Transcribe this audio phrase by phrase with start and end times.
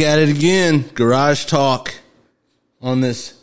[0.00, 0.88] Back at it again.
[0.94, 1.94] Garage Talk
[2.80, 3.34] on this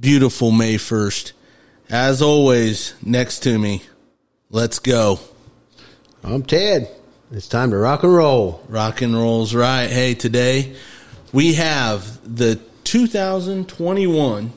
[0.00, 1.32] beautiful May 1st.
[1.90, 3.82] As always, next to me,
[4.48, 5.20] let's go.
[6.24, 6.88] I'm Ted.
[7.30, 8.64] It's time to rock and roll.
[8.66, 9.90] Rock and roll's right.
[9.90, 10.74] Hey, today
[11.34, 14.52] we have the 2021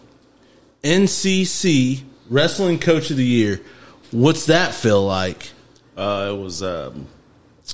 [0.81, 3.59] NCC Wrestling Coach of the Year.
[4.11, 5.51] What's that feel like?
[5.97, 7.07] Uh, it was um,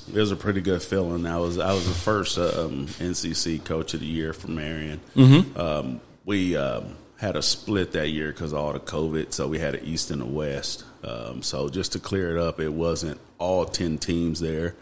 [0.09, 1.25] it was a pretty good feeling.
[1.25, 4.99] I was I was the first um, NCC Coach of the Year for Marion.
[5.15, 5.59] Mm-hmm.
[5.59, 9.59] Um, we um, had a split that year because of all the COVID, so we
[9.59, 10.85] had an East and a West.
[11.03, 14.75] Um, so just to clear it up, it wasn't all ten teams there,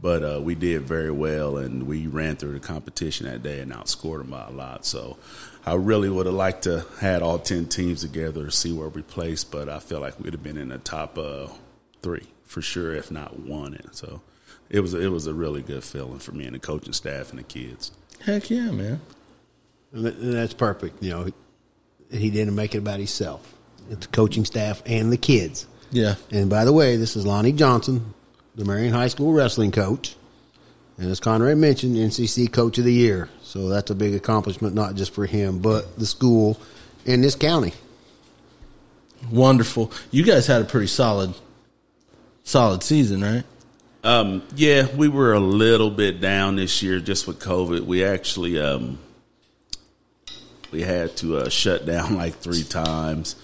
[0.00, 3.72] but uh, we did very well, and we ran through the competition that day and
[3.72, 4.86] outscored them by a lot.
[4.86, 5.18] So
[5.66, 9.02] I really would have liked to had all ten teams together to see where we
[9.02, 11.48] placed, but I feel like we'd have been in the top uh,
[12.02, 13.74] three for sure, if not one.
[13.74, 13.96] it.
[13.96, 14.20] So
[14.74, 17.38] it was it was a really good feeling for me and the coaching staff and
[17.38, 17.92] the kids.
[18.20, 19.00] Heck yeah, man.
[19.92, 21.00] And that's perfect.
[21.00, 21.28] You know,
[22.10, 23.54] he didn't make it about himself.
[23.88, 25.68] It's the coaching staff and the kids.
[25.92, 26.16] Yeah.
[26.32, 28.14] And by the way, this is Lonnie Johnson,
[28.56, 30.16] the Marion High School wrestling coach.
[30.98, 33.28] And as Conrad mentioned, NCC Coach of the Year.
[33.42, 36.58] So that's a big accomplishment, not just for him, but the school
[37.06, 37.74] and this county.
[39.30, 39.92] Wonderful.
[40.10, 41.34] You guys had a pretty solid,
[42.42, 43.44] solid season, right?
[44.04, 47.86] Um, yeah, we were a little bit down this year just with COVID.
[47.86, 48.98] We actually um,
[50.70, 53.34] we had to uh, shut down like three times.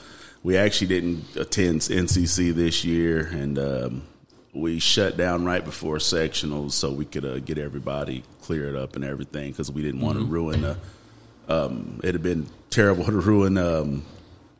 [0.42, 4.02] We actually didn't attend NCC this year, and um,
[4.52, 9.04] we shut down right before sectionals so we could uh, get everybody cleared up and
[9.04, 10.76] everything because we didn't want to ruin the.
[11.48, 14.04] Um, it had been terrible to ruin um,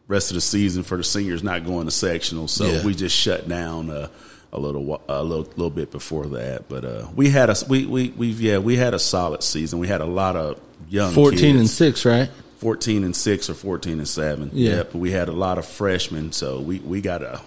[0.09, 2.85] rest of the season for the seniors not going to sectionals, so Yeah.
[2.85, 3.91] we just shut down.
[3.91, 4.09] Uh,
[4.53, 8.09] a little, a little, little bit before that, but uh, we had a, we, we,
[8.11, 9.79] we've, yeah, we had a solid season.
[9.79, 11.59] We had a lot of young, 14 kids.
[11.59, 12.31] and 6, right?
[12.59, 14.51] 14 and 6 or 14 and 7.
[14.53, 14.77] Yeah.
[14.77, 14.95] Yep.
[14.95, 17.41] We had a lot of freshmen, so we, we got a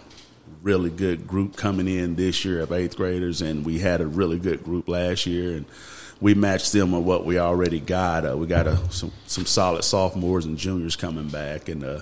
[0.63, 4.39] really good group coming in this year of eighth graders, and we had a really
[4.39, 5.57] good group last year.
[5.57, 5.65] And
[6.21, 8.25] we matched them with what we already got.
[8.25, 12.01] Uh, we got a, some, some solid sophomores and juniors coming back, and uh,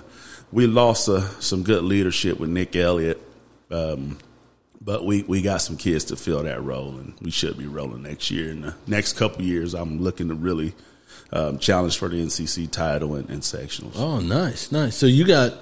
[0.52, 3.20] we lost uh, some good leadership with Nick Elliott.
[3.70, 4.18] Um,
[4.84, 8.02] but we, we got some kids to fill that role, and we should be rolling
[8.02, 8.50] next year.
[8.50, 10.74] In the next couple years, I'm looking to really
[11.32, 13.92] um, challenge for the NCC title and, and sectionals.
[13.96, 14.96] Oh, nice, nice.
[14.96, 15.54] So you got,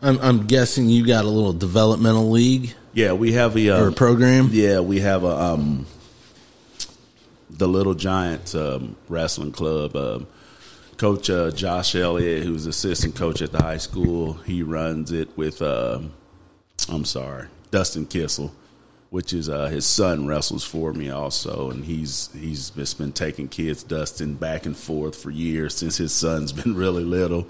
[0.00, 3.92] I'm, I'm guessing you got a little developmental league Yeah, we have a or um,
[3.92, 4.48] a program.
[4.52, 5.86] Yeah, we have a um,
[7.50, 9.96] the Little Giants um, wrestling club.
[9.96, 10.26] Um,
[10.98, 15.62] coach uh, Josh Elliott, who's assistant coach at the high school, he runs it with.
[15.62, 16.12] Um,
[16.88, 18.52] I'm sorry, Dustin Kissel,
[19.10, 23.48] which is uh, his son wrestles for me also, and he's he's just been taking
[23.48, 27.48] kids Dustin back and forth for years since his son's been really little,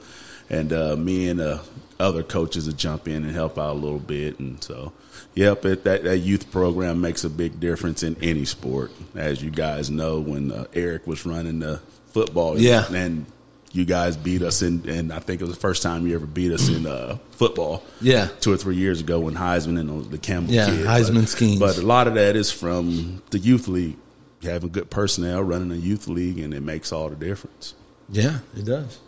[0.49, 1.59] and uh, me and uh,
[2.01, 4.93] other coaches will jump in and help out a little bit, and so.
[5.35, 9.51] Yep, it, that that youth program makes a big difference in any sport, as you
[9.51, 10.21] guys know.
[10.21, 11.79] When uh, Eric was running the
[12.09, 12.85] football, Yeah.
[12.93, 13.25] and
[13.73, 16.27] you guys beat us in, and I think it was the first time you ever
[16.27, 18.29] beat us in uh, football Yeah.
[18.41, 20.87] two or three years ago when Heisman and the Campbell Yeah, kid.
[20.87, 21.59] Heisman but, schemes.
[21.59, 23.97] But a lot of that is from the youth league,
[24.43, 27.75] having good personnel, running a youth league, and it makes all the difference.
[28.11, 28.99] Yeah, it does.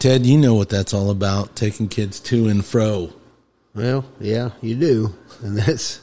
[0.00, 3.12] Ted, you know what that's all about, taking kids to and fro.
[3.74, 6.00] Well, yeah, you do, and that's.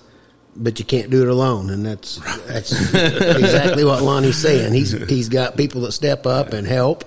[0.59, 2.15] But you can't do it alone, and that's
[2.47, 4.73] that's exactly what Lonnie's saying.
[4.73, 7.03] He's he's got people that step up and help.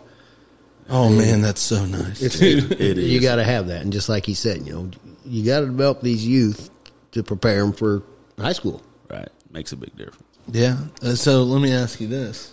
[0.91, 2.21] Oh, man, that's so nice.
[2.21, 3.09] It's, It is.
[3.09, 4.91] You got to have that, and just like he said, you know,
[5.25, 6.69] you got to develop these youth
[7.13, 8.03] to prepare them for
[8.39, 8.83] high school.
[9.09, 10.23] Right, makes a big difference.
[10.51, 10.79] Yeah.
[11.03, 12.53] Uh, So let me ask you this: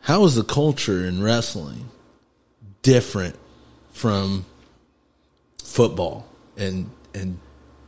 [0.00, 1.90] How is the culture in wrestling
[2.82, 3.36] different
[3.92, 4.46] from
[5.62, 6.26] football
[6.56, 7.38] and and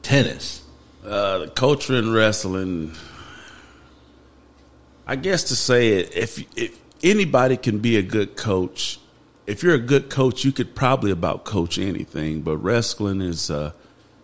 [0.02, 0.62] tennis?
[1.04, 2.92] Uh, the culture in wrestling,
[5.06, 8.98] I guess to say it, if if anybody can be a good coach,
[9.46, 12.42] if you're a good coach, you could probably about coach anything.
[12.42, 13.72] But wrestling is uh,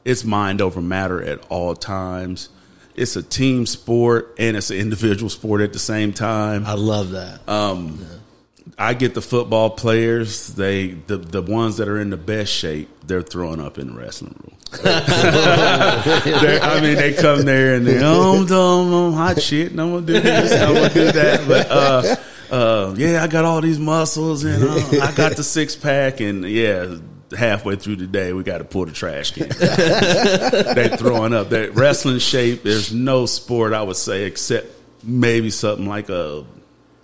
[0.05, 2.49] it's mind over matter at all times.
[2.95, 6.67] It's a team sport and it's an individual sport at the same time.
[6.67, 7.49] I love that.
[8.79, 10.49] I get the football players.
[10.55, 12.89] They the the ones that are in the best shape.
[13.07, 14.57] They're throwing up in the wrestling room.
[14.85, 18.47] I mean, they come there and they oh,
[19.09, 21.49] I'm, hot shit, I'm gonna do this, I'm gonna do that.
[21.49, 22.17] But uh,
[22.93, 24.63] uh, yeah, I got all these muscles, and
[25.01, 26.97] uh, I got the six pack, and yeah.
[27.39, 29.49] Halfway through the day, we got to pull the trash can.
[30.75, 31.51] they throwing up.
[31.51, 32.65] That wrestling shape.
[32.65, 34.67] There's no sport I would say except
[35.05, 36.45] maybe something like a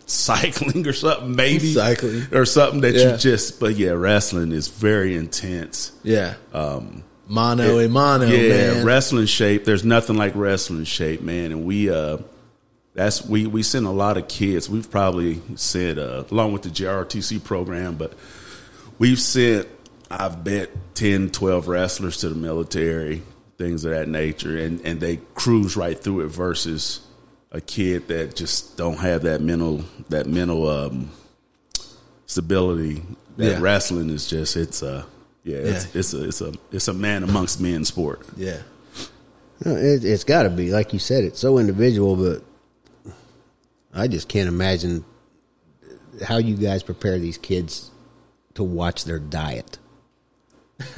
[0.06, 2.27] cycling or something, maybe Cycling.
[2.33, 3.12] or something that Yeah.
[3.12, 3.61] you just.
[3.61, 5.93] But yeah, wrestling is very intense.
[6.03, 6.35] Yeah.
[6.53, 8.85] Um, mono a mono, yeah, man.
[8.85, 9.65] wrestling shape.
[9.65, 11.53] There's nothing like wrestling shape, man.
[11.53, 12.19] And we uh
[12.96, 14.69] that's we we send a lot of kids.
[14.69, 18.14] We've probably sent uh along with the JROTC program, but
[18.98, 19.69] we've sent
[20.10, 23.22] I've bet 10, 12 wrestlers to the military,
[23.58, 27.00] things of that nature, and and they cruise right through it versus
[27.52, 31.10] a kid that just don't have that mental that mental um
[32.26, 33.02] stability.
[33.37, 33.58] That Yeah.
[33.60, 35.04] wrestling is just it's a
[35.44, 35.99] yeah, it's, Yeah.
[36.00, 38.22] it's a it's a it's a man amongst men sport.
[38.37, 38.58] yeah.
[39.64, 41.25] No, It, it's got to be like you said.
[41.25, 42.42] It's so individual, but
[43.96, 45.04] I just can't imagine
[46.26, 47.90] how you guys prepare these kids
[48.54, 49.78] to watch their diet.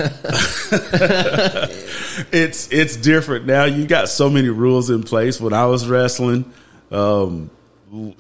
[2.33, 3.65] it's it's different now.
[3.65, 5.41] You got so many rules in place.
[5.41, 6.53] When I was wrestling,
[6.91, 7.51] um,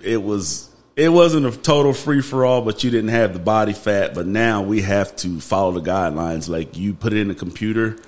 [0.00, 3.72] it was it wasn't a total free for all, but you didn't have the body
[3.72, 4.14] fat.
[4.14, 6.48] But now we have to follow the guidelines.
[6.48, 7.98] Like you put it in the computer,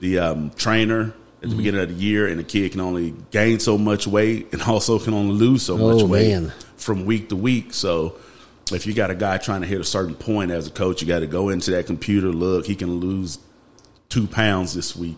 [0.00, 3.60] the um, trainer at the beginning of the year, and a kid can only gain
[3.60, 6.52] so much weight and also can only lose so much Oh, weight man.
[6.76, 7.72] from week to week.
[7.72, 8.16] So
[8.72, 11.08] if you got a guy trying to hit a certain point as a coach, you
[11.08, 13.38] got to go into that computer, look, he can lose
[14.08, 15.16] two pounds this week.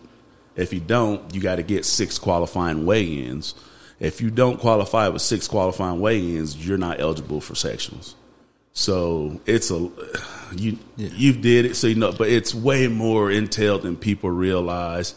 [0.55, 3.55] If you don't, you got to get six qualifying weigh-ins.
[3.99, 8.13] If you don't qualify with six qualifying weigh-ins, you're not eligible for sectionals.
[8.73, 9.89] So it's a
[10.55, 15.13] you you did it, so you know, but it's way more entailed than people realize.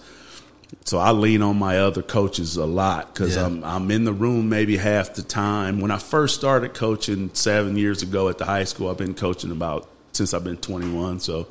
[0.85, 3.47] So I lean on my other coaches a lot because Yeah.
[3.47, 5.81] I'm I'm in the room maybe half the time.
[5.81, 9.51] When I first started coaching seven years ago at the high school, I've been coaching
[9.51, 11.47] about since I've been 21, so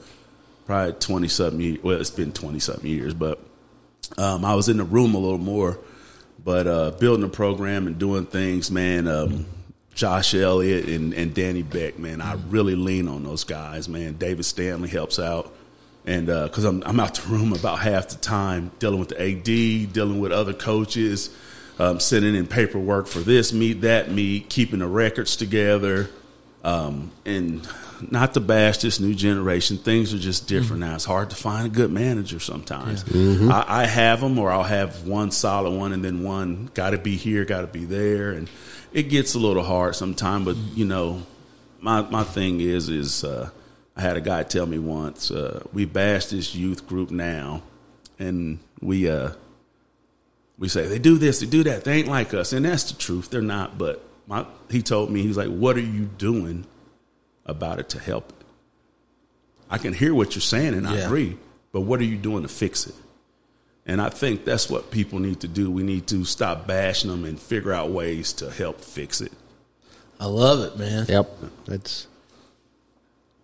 [0.65, 1.83] probably 20 something years.
[1.83, 3.39] Well, it's been 20 something years, but
[4.17, 5.79] um, I was in the room a little more.
[6.43, 9.07] But uh, building a program and doing things, man.
[9.07, 9.45] Um,
[9.95, 14.17] Josh Elliott and, and Danny Beck, man, I really lean on those guys, man.
[14.17, 15.55] David Stanley helps out,
[16.05, 19.43] and because I'm I'm out the room about half the time dealing with the AD,
[19.93, 21.35] dealing with other coaches,
[21.79, 26.09] um, sending in paperwork for this meet, that meet, keeping the records together,
[26.63, 27.67] um, and
[28.11, 29.77] not to bash this new generation.
[29.77, 30.95] Things are just different now.
[30.95, 33.03] It's hard to find a good manager sometimes.
[33.51, 36.97] I, I have them, or I'll have one solid one, and then one got to
[36.97, 38.49] be here, got to be there, and
[38.93, 40.45] it gets a little hard sometimes.
[40.45, 41.23] But you know,
[41.81, 43.49] my my thing is is uh,
[43.95, 47.63] I had a guy tell me once uh, we bash this youth group now,
[48.19, 49.31] and we uh,
[50.57, 52.97] we say they do this, they do that, they ain't like us, and that's the
[52.97, 53.29] truth.
[53.29, 53.77] They're not.
[53.77, 56.65] But my, he told me he's like, "What are you doing
[57.45, 58.45] about it to help it?"
[59.69, 61.05] I can hear what you're saying, and I Yeah.
[61.05, 61.37] agree.
[61.71, 62.95] But what are you doing to fix it?
[63.85, 65.69] And I think that's what people need to do.
[65.69, 69.31] We need to stop bashing them and figure out ways to help fix it.
[70.19, 71.05] I love it, man.
[71.07, 71.29] Yep,
[71.65, 72.07] that's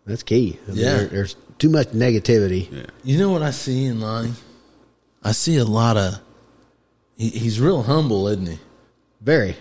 [0.05, 0.57] that's key.
[0.67, 0.97] I mean, Yeah.
[0.97, 2.71] there- there's too much negativity.
[2.71, 2.85] Yeah.
[3.03, 4.33] You know what I see in Lonnie?
[5.23, 6.19] I see a lot of.
[7.17, 8.59] He, he's real humble, isn't he?
[9.21, 9.55] Very.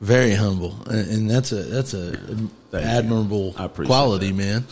[0.00, 2.12] Very humble, and, and that's a that's a
[2.70, 4.34] Thank admirable quality, that.
[4.36, 4.66] man.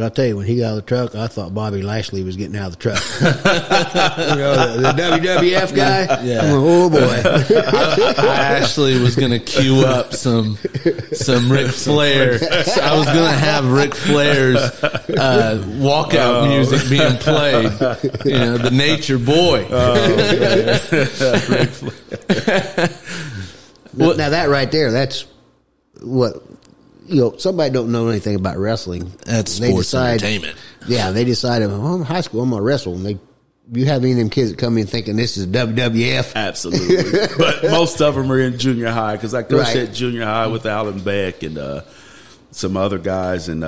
[0.00, 2.22] But I'll tell you, when he got out of the truck, I thought Bobby Lashley
[2.22, 3.02] was getting out of the truck.
[3.20, 3.26] you
[4.34, 4.92] know, the, the
[5.28, 6.22] WWF guy.
[6.22, 6.40] Yeah.
[6.40, 6.98] I'm like, oh boy.
[8.18, 10.56] I actually was gonna cue up some
[11.12, 12.32] some Ric Flair.
[12.32, 17.70] I was gonna have Ric Flair's uh, walkout music being played.
[18.24, 19.66] You know, the Nature Boy.
[23.92, 25.26] Well, now that right there, that's
[26.00, 26.42] what
[27.10, 27.36] you know.
[27.36, 29.12] Somebody don't know anything about wrestling.
[29.26, 30.56] That's They sports decide- entertainment.
[30.86, 31.68] Yeah, they decided.
[31.68, 32.42] Well, I'm in high school.
[32.42, 32.94] I'm gonna wrestle.
[32.94, 33.18] And they,
[33.72, 36.34] you have any of them kids that come in thinking this is WWF?
[36.34, 37.36] Absolutely.
[37.38, 39.88] but most of them are in junior high because I coached Right.
[39.88, 41.82] at junior high with Alan Beck and uh,
[42.50, 43.48] some other guys.
[43.48, 43.60] And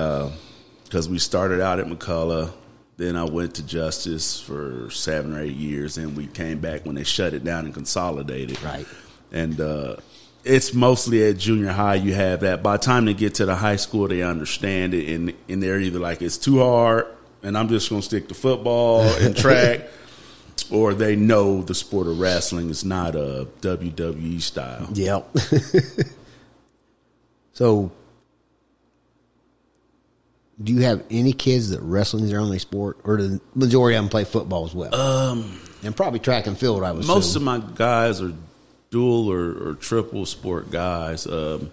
[0.85, 2.51] because we started out at McCullough,
[2.97, 5.97] then I went to Justice for seven or eight years.
[5.97, 8.61] And we came back when they shut it down and consolidated.
[8.63, 8.85] Right.
[9.31, 9.95] And uh,
[10.43, 12.61] it's mostly at junior high you have that.
[12.61, 15.13] By the time they get to the high school, they understand it.
[15.13, 17.07] And, and they're either like, it's too hard
[17.43, 19.81] and I'm just going to stick to football and track
[20.71, 24.87] or they know the sport of wrestling is not a WWE style.
[24.93, 25.37] Yep.
[27.53, 27.91] so,
[30.63, 34.03] do you have any kids that wrestling is their only sport, or the majority of
[34.03, 34.95] them play football as well?
[34.95, 36.83] Um, and probably track and field.
[36.83, 38.33] I was Most of my guys are
[38.93, 41.25] dual or, or triple sport guys.
[41.25, 41.71] Um,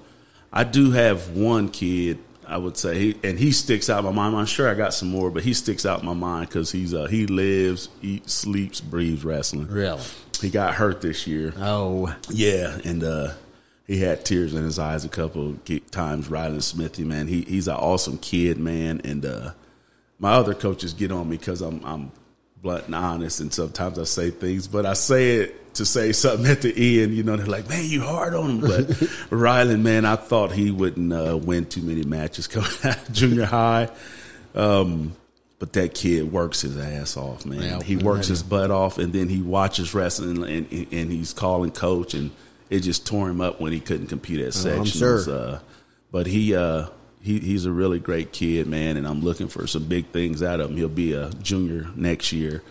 [0.50, 4.34] I do have one kid, I would say, and he sticks out my mind.
[4.34, 7.04] I'm sure I got some more, but he sticks out my mind because he's uh,
[7.04, 9.68] he lives, eats, sleeps, breathes wrestling.
[9.68, 10.02] really.
[10.40, 11.52] He got hurt this year.
[11.58, 13.34] Oh, Yeah, and uh,
[13.86, 15.56] he had tears in his eyes a couple
[15.90, 16.28] times.
[16.28, 19.02] Rylan Smithy, man, he he's an awesome kid, man.
[19.04, 19.50] And uh,
[20.18, 22.12] my other coaches get on me because I'm I'm
[22.62, 26.46] blunt and honest, and sometimes I say things, but I say it to say something
[26.46, 27.14] at the end.
[27.14, 28.86] You know, they're like, "Man, you hard on him." But
[29.30, 33.46] Rylan, man, I thought he wouldn't uh, win too many matches coming out of junior
[33.46, 33.88] high.
[34.54, 35.14] Um,
[35.58, 37.62] but that kid works his ass off, man.
[37.62, 41.70] Yeah, he works his butt off, and then he watches wrestling, and, and he's calling
[41.70, 42.30] coach, and
[42.70, 45.02] it just tore him up when he couldn't compete at sections.
[45.02, 45.34] Oh, sure.
[45.34, 45.58] uh,
[46.10, 46.86] but he, uh,
[47.22, 50.60] he he's a really great kid, man, and I'm looking for some big things out
[50.60, 50.76] of him.
[50.76, 52.62] He'll be a junior next year,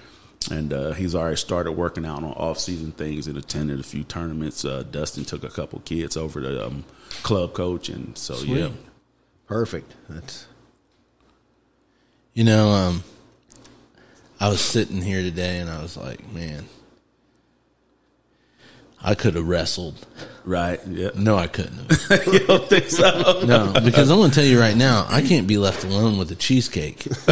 [0.51, 4.03] and uh, he's already started working out on off season things and attended a few
[4.03, 4.65] tournaments.
[4.65, 6.85] Uh, Dustin took a couple kids over to um,
[7.23, 8.59] club coach, and so Sweet.
[8.59, 8.69] yeah,
[9.47, 9.93] perfect.
[10.09, 10.47] That's
[12.33, 13.03] you know, um,
[14.39, 16.65] I was sitting here today and I was like, man,
[19.01, 19.95] I could have wrestled.
[20.45, 20.79] Right.
[20.87, 21.11] Yeah.
[21.15, 22.27] No, I couldn't have.
[22.33, 23.41] you don't think so?
[23.45, 26.31] no, because I'm going to tell you right now, I can't be left alone with
[26.31, 27.05] a cheesecake.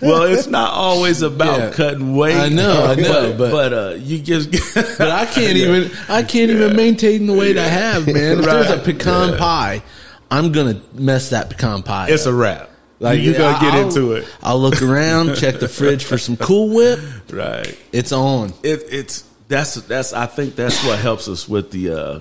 [0.00, 1.70] well, it's not always about yeah.
[1.72, 2.36] cutting weight.
[2.36, 4.52] I know, I know, but but, uh, you just.
[4.74, 5.66] but I can't yeah.
[5.66, 5.90] even.
[6.08, 6.56] I can't yeah.
[6.56, 8.38] even maintain the weight I have, man.
[8.38, 8.52] If right.
[8.52, 9.82] there's a pecan pie,
[10.30, 12.10] I'm gonna mess that pecan pie.
[12.10, 12.32] It's up.
[12.32, 12.70] a wrap.
[13.00, 14.28] Like you gotta get I'll, into it.
[14.40, 17.00] I'll look around, check the fridge for some Cool Whip.
[17.32, 18.52] Right, it's on.
[18.62, 20.12] It, it's that's that's.
[20.12, 22.20] I think that's what helps us with the uh,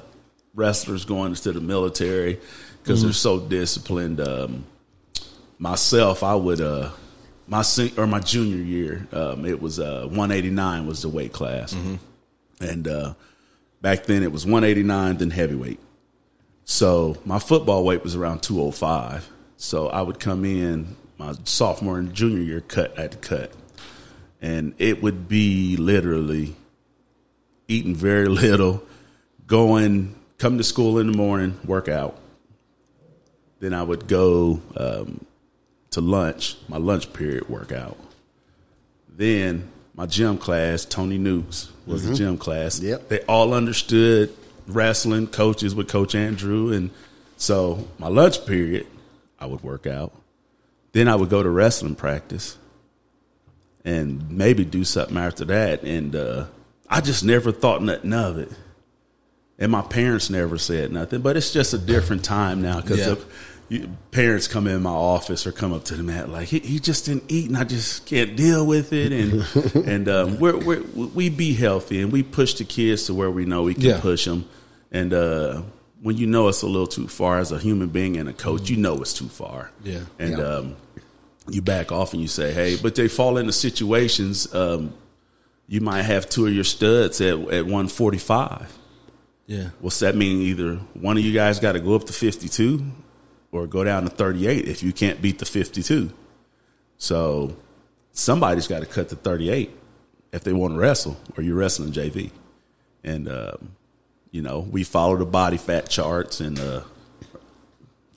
[0.53, 2.39] wrestlers going into the military
[2.81, 3.07] because mm-hmm.
[3.07, 4.19] they're so disciplined.
[4.19, 4.65] Um,
[5.57, 6.91] myself, I would uh,
[7.47, 7.63] my
[7.97, 11.95] or my junior year, um, it was uh, 189 was the weight class, mm-hmm.
[12.63, 13.13] and uh,
[13.81, 15.79] back then it was 189 then heavyweight.
[16.65, 19.29] So my football weight was around 205
[19.61, 23.53] so I would come in my sophomore and junior year cut at the cut.
[24.41, 26.55] And it would be literally
[27.72, 28.84] eating very little,
[29.48, 32.18] going, come to school in the morning, work out.
[33.60, 35.25] Then I would go um,
[35.92, 37.98] to lunch, my lunch period workout.
[39.08, 42.12] Then my gym class, Tony Nukes was mm-hmm.
[42.12, 42.80] the gym class.
[42.80, 43.10] Yep.
[43.10, 44.34] They all understood
[44.68, 46.74] wrestling, coaches with Coach Andrew.
[46.74, 46.90] And
[47.38, 48.88] so my lunch period,
[49.40, 50.13] I would work out.
[50.94, 52.58] Then I would go to wrestling practice
[53.86, 55.84] and maybe do something after that.
[55.84, 56.46] And uh,
[56.91, 58.51] I just never thought nothing of it.
[59.57, 63.24] And my parents never said nothing, but it's just a different time now because
[63.69, 63.86] yeah.
[64.10, 67.05] parents come in my office or come up to the mat like he, he, just
[67.05, 69.13] didn't eat and I just can't deal with it.
[69.13, 73.31] And and um, we're, we're, we be healthy and we push the kids to where
[73.31, 74.00] we know we can yeah.
[74.01, 74.50] push them.
[74.91, 75.62] And uh,
[76.01, 78.69] when you know it's a little too far as a human being and a coach,
[78.69, 79.71] you know it's too far.
[79.83, 80.01] Yeah.
[80.19, 80.43] And yeah.
[80.43, 80.75] Um,
[81.50, 84.53] you back off and you say, hey, but they fall into situations.
[84.53, 84.93] Um,
[85.72, 88.78] you might have two of your studs at, at 145.
[89.48, 89.70] Yeah.
[89.80, 90.42] What's that mean?
[90.42, 92.86] Either one of you guys got to go up to 52
[93.54, 96.12] or go down to 38 if you can't beat the 52.
[96.98, 97.56] So
[98.12, 99.72] somebody's got to cut to 38
[100.34, 102.32] if they want to wrestle or you're wrestling JV.
[103.06, 103.72] And, um,
[104.32, 106.82] you know, we follow the body fat charts and uh,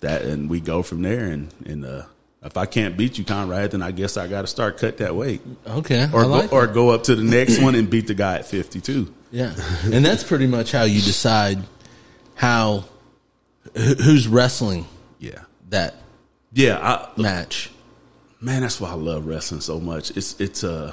[0.01, 1.27] that, and we go from there.
[1.27, 2.03] And and uh,
[2.45, 5.17] if I can't beat you, Conrad, then I guess I got to start cut that
[5.17, 5.41] weight.
[5.67, 8.37] Okay, or like go, or go up to the next one and beat the guy
[8.37, 9.13] at fifty two.
[9.31, 11.59] Yeah, and that's pretty much how you decide
[12.35, 12.85] how
[13.75, 14.87] who's wrestling.
[15.19, 15.95] Yeah, that.
[16.53, 17.71] Yeah, I, match.
[18.41, 20.11] Man, that's why I love wrestling so much.
[20.11, 20.93] It's it's a uh,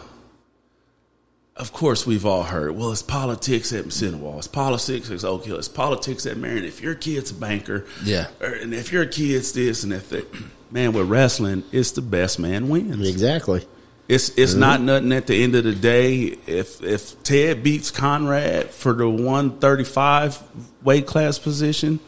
[1.58, 4.40] of course, we've all heard, well, it's politics at Cinewall.
[4.40, 5.58] It's politics at Oak Hill.
[5.58, 6.64] It's politics at Marion.
[6.64, 10.24] If your kid's a banker, yeah, or, and if your kid's this, and if they,
[10.72, 13.08] man, with wrestling, it's the best man wins.
[13.08, 13.66] Exactly.
[14.08, 14.60] It's it's mm-hmm.
[14.60, 16.38] not nothing at the end of the day.
[16.46, 20.42] If if Ted beats Conrad for the one thirty five
[20.84, 22.00] weight class position,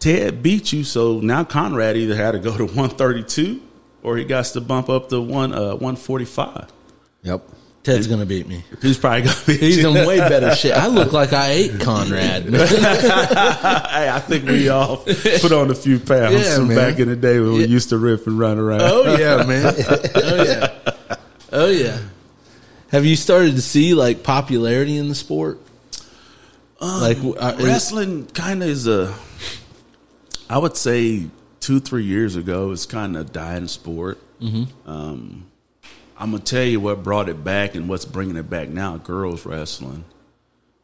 [0.00, 0.82] Ted beat you.
[0.84, 3.62] So now Conrad either had to go to one thirty two
[4.02, 6.68] or he got to bump up to one uh, one forty five.
[7.22, 7.42] Yep.
[7.82, 8.64] Ted's gonna beat me.
[8.82, 10.74] He's probably gonna beat He's in way better shape.
[10.74, 12.42] I look like I ate Conrad.
[12.44, 12.60] hey,
[14.10, 16.76] I think we all put on a few pounds yeah, from man.
[16.76, 17.58] back in the day when yeah.
[17.58, 18.82] we used to rip and run around.
[18.82, 19.74] Oh yeah, man.
[20.14, 20.74] Oh yeah.
[21.52, 21.98] Oh yeah.
[22.90, 25.58] Have you started to see like popularity in the sport?
[26.80, 29.14] Um, like uh, wrestling, kind of is a.
[30.50, 31.26] I would say
[31.60, 34.18] two three years ago, it's kind of dying sport.
[34.40, 34.90] Mm-hmm.
[34.90, 35.46] Um,
[36.18, 38.96] I'm gonna tell you what brought it back and what's bringing it back now.
[38.96, 40.04] Girls wrestling,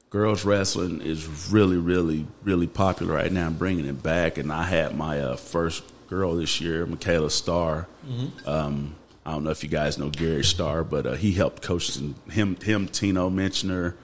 [0.09, 3.47] girls wrestling is really, really, really popular right now.
[3.47, 7.89] I'm bringing it back, and I had my uh, first girl this year, Michaela Starr.
[8.07, 8.49] Mm-hmm.
[8.49, 8.95] Um,
[9.27, 12.15] I don't know if you guys know Gary Starr, but uh, he helped coach him,
[12.57, 13.97] him, Tino Mentioner,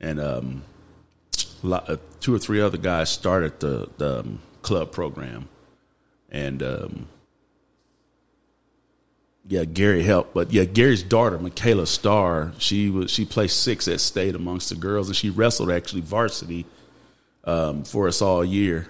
[0.00, 0.62] and um,
[1.62, 5.48] lot, uh, two or three other guys started the the um, club program,
[6.32, 7.06] and um,
[9.46, 10.34] yeah, Gary helped.
[10.34, 14.76] But yeah, Gary's daughter, Michaela Starr, she was she placed six at state amongst the
[14.76, 16.64] girls, and she wrestled actually varsity
[17.44, 18.86] um, for us all year.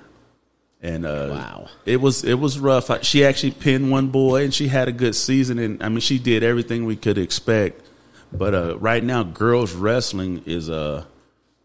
[0.82, 1.68] And uh, Wow.
[1.86, 2.90] it was it was rough.
[3.04, 5.58] She actually pinned one boy, and she had a good season.
[5.58, 7.80] And I mean, she did everything we could expect.
[8.32, 11.04] But uh, right now, girls wrestling is uh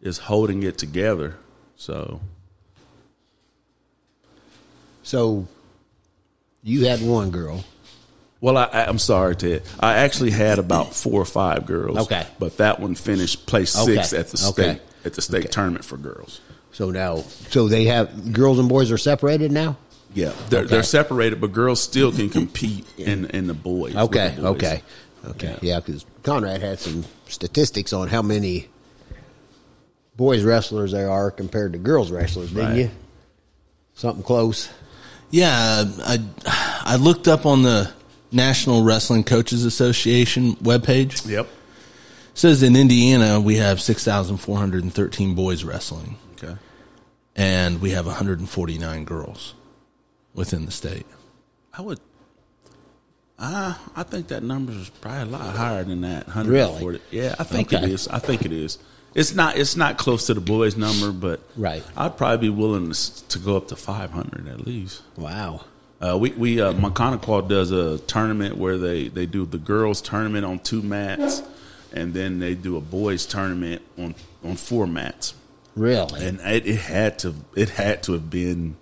[0.01, 1.36] is holding it together.
[1.75, 2.22] So
[5.03, 5.48] So
[6.63, 7.63] you had one girl.
[8.39, 9.63] Well, I, I- I'm sorry, Ted.
[9.79, 11.98] I actually had about four or five girls.
[12.00, 12.25] Okay.
[12.39, 13.96] but that one finished place Okay.
[13.96, 14.82] six at the state Okay.
[15.06, 15.48] at the state Okay.
[15.50, 16.39] tournament for girls.
[16.72, 19.77] So now, so they have girls and boys are separated now.
[20.13, 20.70] Yeah, they're, Okay.
[20.70, 23.96] they're separated, but girls still can compete in in the boys.
[23.96, 24.51] Okay, the boys.
[24.56, 24.84] okay,
[25.29, 25.58] okay.
[25.62, 28.67] Yeah, because Conrad had some statistics on how many
[30.15, 32.77] boys wrestlers there are compared to girls wrestlers, didn't Right.
[32.77, 32.91] you?
[33.96, 34.70] Something close.
[35.32, 36.20] Yeah, I
[36.86, 37.89] I looked up on the
[38.31, 41.27] National Wrestling Coaches Association webpage.
[41.27, 41.46] Yep.
[41.46, 41.51] It
[42.38, 46.55] says in Indiana we have 6,413 boys wrestling Okay.
[47.36, 49.53] and we have 149 girls
[50.34, 51.05] within the state.
[51.74, 52.00] I would.
[53.39, 56.25] Uh, I think that number is probably a lot higher than that.
[56.36, 57.00] Really?
[57.12, 57.91] Yeah, I think it Okay.
[57.93, 58.07] is.
[58.07, 58.79] I think it is.
[59.13, 59.57] It's not.
[59.57, 61.84] It's not close to the boys' number, but Right.
[61.96, 65.01] I'd probably be willing to, to go up to 500 at least.
[65.15, 65.62] Wow.
[66.00, 70.45] Uh, we we uh, Maconaquah does a tournament where they, they do the girls tournament
[70.45, 71.41] on two mats,
[71.93, 75.34] and then they do a boys tournament on on four mats.
[75.76, 76.26] Really?
[76.26, 78.78] And it, it had to it had to have been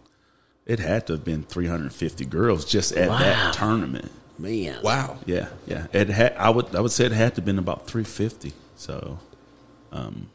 [0.66, 3.20] it had to have been 350 girls just at Wow.
[3.20, 4.12] that tournament.
[4.38, 4.82] Man.
[4.84, 5.18] Wow.
[5.26, 5.88] Yeah, yeah.
[5.94, 8.52] It had I would I would say it had to have been about 350.
[8.76, 9.20] So,
[9.94, 10.30] um,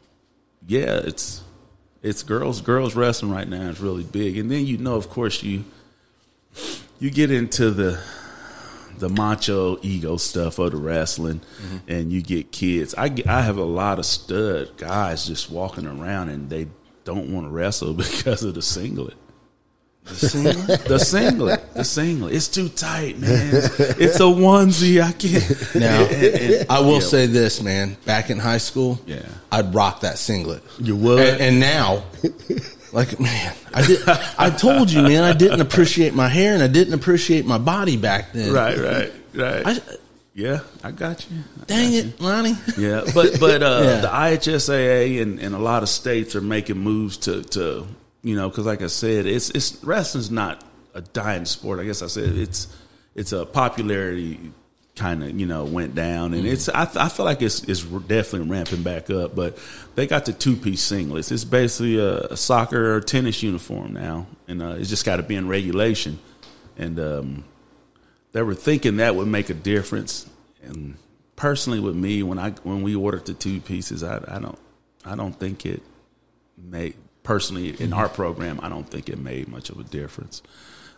[0.67, 1.43] yeah, it's
[2.01, 5.43] it's girls girls wrestling right now is really big, and then you know, of course,
[5.43, 5.65] you
[6.99, 7.99] you get into the
[8.99, 11.77] the macho ego stuff of the wrestling, mm-hmm.
[11.87, 12.93] and you get kids.
[12.97, 16.67] I I have a lot of stud guys just walking around, and they
[17.03, 19.15] don't want to wrestle because of the singlet.
[20.03, 21.73] The singlet, the singlet.
[21.75, 22.33] The singlet.
[22.33, 23.55] It's too tight, man.
[23.55, 24.99] It's, it's a onesie.
[24.99, 25.75] I can't.
[25.75, 26.99] Now, And- and- I will yeah.
[27.01, 27.97] say this, man.
[28.03, 29.21] Back in high school, Yeah.
[29.51, 30.63] I'd rock that singlet.
[30.79, 31.19] You would?
[31.39, 32.03] and now,
[32.91, 33.99] like man, I did.
[34.37, 37.97] I told you, man, I didn't appreciate my hair and I didn't appreciate my body
[37.97, 38.51] back then.
[38.53, 39.67] right, right, right.
[39.67, 39.79] I,
[40.33, 41.37] yeah, I got you.
[41.61, 41.99] I dang got you.
[41.99, 42.55] it, Lonnie.
[42.77, 44.01] Yeah, but but uh, Yeah.
[44.01, 47.85] the IHSAA and, and a lot of states are making moves to to
[48.23, 51.79] you know because like I said, it's it's wrestling's not a dying sport.
[51.79, 52.67] I guess I said it's
[53.15, 54.51] it's a popularity
[54.95, 58.49] kind of you know went down and it's I, I feel like it's it's definitely
[58.49, 59.35] ramping back up.
[59.35, 59.57] But
[59.95, 61.31] they got the two piece singlets.
[61.31, 65.23] It's basically a, a soccer or tennis uniform now, and uh, it's just got to
[65.23, 66.19] be in regulation.
[66.77, 67.43] And um,
[68.31, 70.29] they were thinking that would make a difference.
[70.63, 70.95] And
[71.35, 74.59] personally, with me, when I when we ordered the two pieces, I, I don't
[75.05, 75.81] I don't think it
[76.57, 78.59] made personally in our program.
[78.61, 80.41] I don't think it made much of a difference.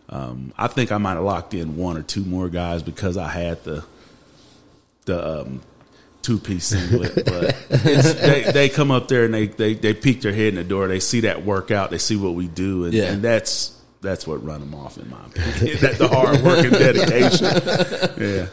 [0.08, 3.28] Um, I think I might have locked in one or two more guys because I
[3.28, 3.84] had the
[5.06, 5.62] the um,
[6.22, 7.14] two piece singlet.
[7.24, 10.54] But it's, they they come up there and they, they they peek their head in
[10.56, 10.88] the door.
[10.88, 11.90] They see that workout.
[11.90, 13.04] They see what we do, and, Yeah.
[13.12, 15.78] and that's that's what run them off in my opinion.
[15.80, 18.20] that the hard work and dedication.
[18.22, 18.46] Yeah.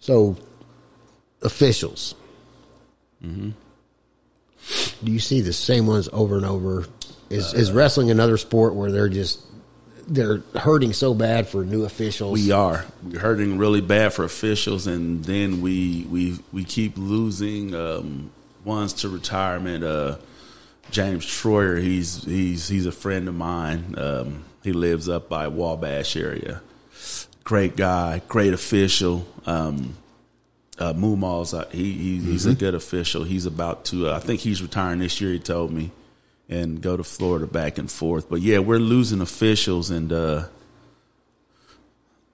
[0.00, 0.36] So,
[1.42, 2.14] officials.
[3.22, 3.50] Mm-hmm.
[5.04, 6.86] Do you see the same ones over and over?
[7.30, 9.40] Is is wrestling another sport where they're just
[10.06, 12.32] they're hurting so bad for new officials?
[12.32, 12.84] We are.
[13.02, 18.30] We're hurting really bad for officials, and then we we we keep losing um,
[18.64, 19.84] ones to retirement.
[19.84, 20.16] Uh,
[20.90, 23.94] James Troyer, he's he's he's a friend of mine.
[23.98, 26.62] Um, he lives up by Wabash area.
[27.44, 29.26] Great guy, great official.
[29.46, 29.96] Um,
[30.78, 33.24] uh, Mumal's uh, he, he he's a good official.
[33.24, 34.08] He's about to.
[34.08, 35.32] Uh, I think he's retiring this year.
[35.32, 35.90] He told me,
[36.48, 38.28] and go to Florida back and forth.
[38.30, 40.44] But yeah, we're losing officials, and uh,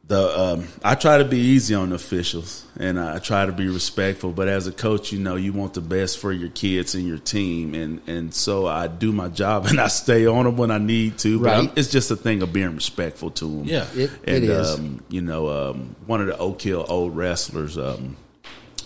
[0.07, 4.33] the um, I try to be easy on officials, and I try to be respectful.
[4.33, 7.16] But as a coach, you know, you want the best for your kids and your
[7.16, 10.79] team, and and so I do my job and I stay on them when I
[10.79, 11.40] need to.
[11.40, 11.72] But Right.
[11.74, 13.64] it's just a thing of being respectful to them.
[13.64, 13.87] Yeah.
[13.94, 14.74] It- and it is.
[14.74, 18.16] Um, you know, um, one of the Oak Hill old wrestlers, um,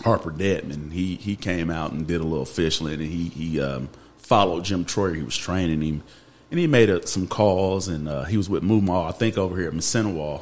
[0.05, 3.89] Harper Detman, he he came out and did a little officialing, and he he um,
[4.29, 5.15] followed Jim Troyer.
[5.15, 6.03] He was training him,
[6.51, 9.57] and he made uh some calls, and uh, he was with Mumal, I think, over
[9.57, 10.41] here at Mississinewa.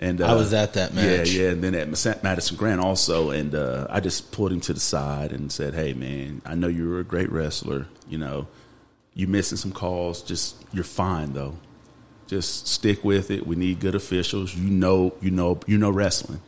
[0.00, 1.30] And I was at that match.
[1.30, 1.50] Yeah, yeah.
[1.50, 5.32] And then at Madison Grant also, and uh, I just pulled him to the side
[5.32, 7.86] and said, "Hey, man, I know you're a great wrestler.
[8.08, 8.48] You know,
[9.12, 10.22] you're missing some calls.
[10.22, 11.58] Just you're fine though.
[12.26, 13.46] Just stick with it.
[13.46, 14.54] We need good officials.
[14.54, 16.40] You know, you know, you know wrestling,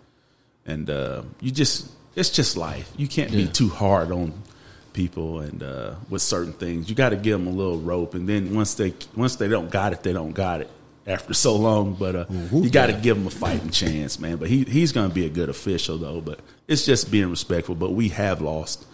[0.64, 2.90] and uh, you just it's just life.
[2.96, 4.32] You can't be too hard on
[4.92, 6.88] people and uh, with certain things.
[6.88, 9.70] You got to give them a little rope, and then once they once they don't
[9.70, 10.70] got it, they don't got it.
[11.07, 14.37] After so long, but uh, you got to give him a fighting chance, man.
[14.37, 16.20] But he he's going to be a good official though.
[16.20, 17.74] But it's just being respectful.
[17.74, 18.87] But we have lost.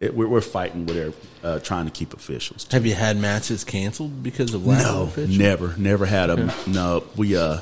[0.00, 1.12] It, we're, we're fighting with their
[1.48, 2.66] uh, trying to keep officials.
[2.72, 5.38] Have you had matches canceled because of lack of No, officials?
[5.38, 7.04] never, never had a no.
[7.16, 7.60] We uh,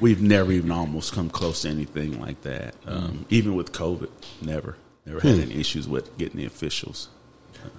[0.00, 2.74] we've never even almost come close to anything like that.
[2.86, 4.10] Um, even with COVID,
[4.42, 7.08] never, never had any issues with getting the officials.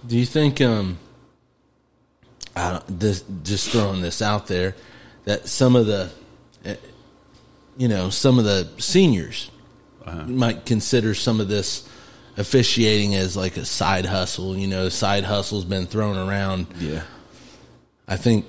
[0.07, 0.97] Do you think um
[2.55, 4.75] I don't, this just throwing this out there
[5.25, 6.09] that some of the
[6.63, 6.75] eh,
[7.77, 9.51] you know some of the seniors
[10.27, 11.87] might consider some of this
[12.37, 16.67] officiating as like a side hustle, you know, side hustle's been thrown around.
[16.79, 17.01] Yeah,
[18.07, 18.45] I think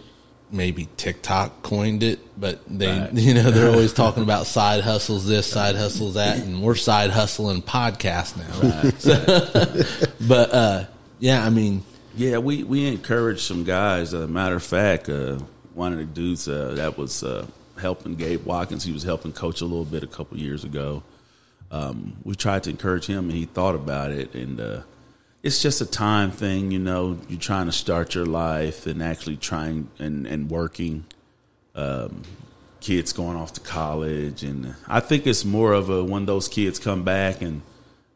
[0.50, 3.12] maybe TikTok coined it, but they, Right.
[3.14, 7.10] you know, they're always talking about side hustles this, side hustles that, and we're side
[7.10, 8.90] hustling podcast now.
[8.98, 10.84] So- but uh,
[11.18, 11.82] yeah, I mean,
[12.14, 12.38] yeah.
[12.38, 14.12] We we encourage some guys.
[14.12, 15.38] A matter of fact, uh,
[15.74, 17.46] one of the dudes uh, that was uh,
[17.78, 21.02] helping Gabe Watkins, he was helping coach a little bit a couple years ago.
[21.70, 24.82] Um, we tried to encourage him, and he thought about it, and uh,
[25.42, 27.18] it's just a time thing, you know.
[27.28, 31.06] You're trying to start your life and actually trying and and working.
[31.74, 32.22] Um,
[32.80, 36.78] kids going off to college, and I think it's more of a when those kids
[36.78, 37.62] come back and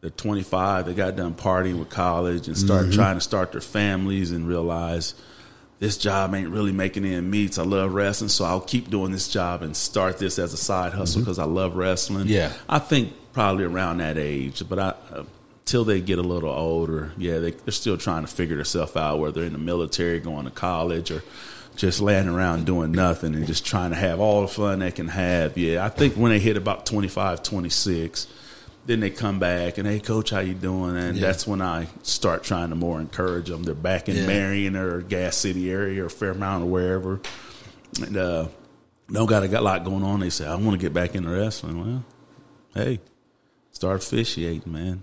[0.00, 4.30] they're 25, they got done partying with college and start trying to start their families
[4.30, 5.14] and realize
[5.78, 7.58] this job ain't really making any meets.
[7.58, 10.92] I love wrestling, so I'll keep doing this job and start this as a side
[10.92, 12.28] hustle because I love wrestling.
[12.28, 12.52] Yeah.
[12.68, 14.94] I think probably around that age, but I.
[15.12, 15.24] Uh,
[15.66, 19.20] Till they get a little older, yeah, they, they're still trying to figure themselves out,
[19.20, 21.22] whether in the military, going to college, or
[21.76, 25.06] just laying around doing nothing and just trying to have all the fun they can
[25.06, 25.56] have.
[25.56, 28.26] Yeah, I think when they hit about 25, 26,
[28.86, 31.26] then they come back and hey coach how you doing and Yeah.
[31.26, 34.26] that's when i start trying to more encourage them they're back in Yeah.
[34.26, 37.20] marion or gas city area or fairmount or wherever
[38.04, 38.48] and uh
[39.12, 41.78] don't got a lot going on they say i want to get back into wrestling
[41.80, 42.04] well
[42.74, 43.00] hey
[43.72, 45.02] start officiating man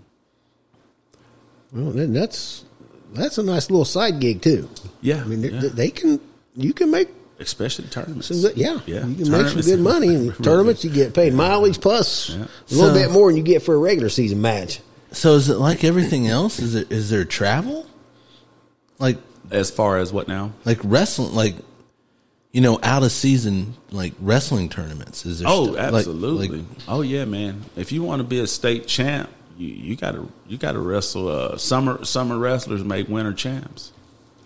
[1.72, 2.66] Well, then that's
[3.14, 4.70] that's a nice little side gig too.
[5.02, 5.62] yeah I mean, yeah.
[5.74, 6.20] they can
[6.56, 10.08] you can make especially tournaments some good, yeah, yeah you can make some good money
[10.14, 10.84] in tournaments.
[10.84, 12.36] You get paid mileage plus Yeah.
[12.36, 14.80] a little So- bit more than you get for a regular season match.
[15.12, 16.60] so is it like everything else?
[16.60, 17.86] Is it is there travel?
[19.00, 19.18] Like
[19.52, 21.56] as far as what now like wrestling, like
[22.52, 25.26] you know, out of season like wrestling tournaments?
[25.26, 25.48] Is there?
[25.50, 26.48] Oh, stu- like- absolutely.
[26.50, 27.66] like- oh yeah, man.
[27.76, 31.28] If you want to be a state champ, you, you gotta you gotta wrestle.
[31.28, 33.92] Uh, summer summer wrestlers make winter champs.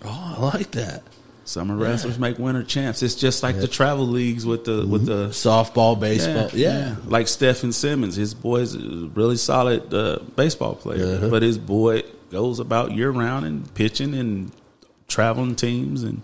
[0.04, 1.04] oh, I like that.
[1.52, 3.04] Summer wrestlers make winter champs.
[3.04, 6.78] It's just like the travel leagues with the with the Softball, baseball, yeah.
[6.90, 8.80] yeah, Like Stephen Simmons, his boy's a
[9.14, 11.30] really solid uh, baseball player, Uh-huh.
[11.30, 14.52] but his boy goes about year round and pitching and
[15.08, 16.22] traveling teams, and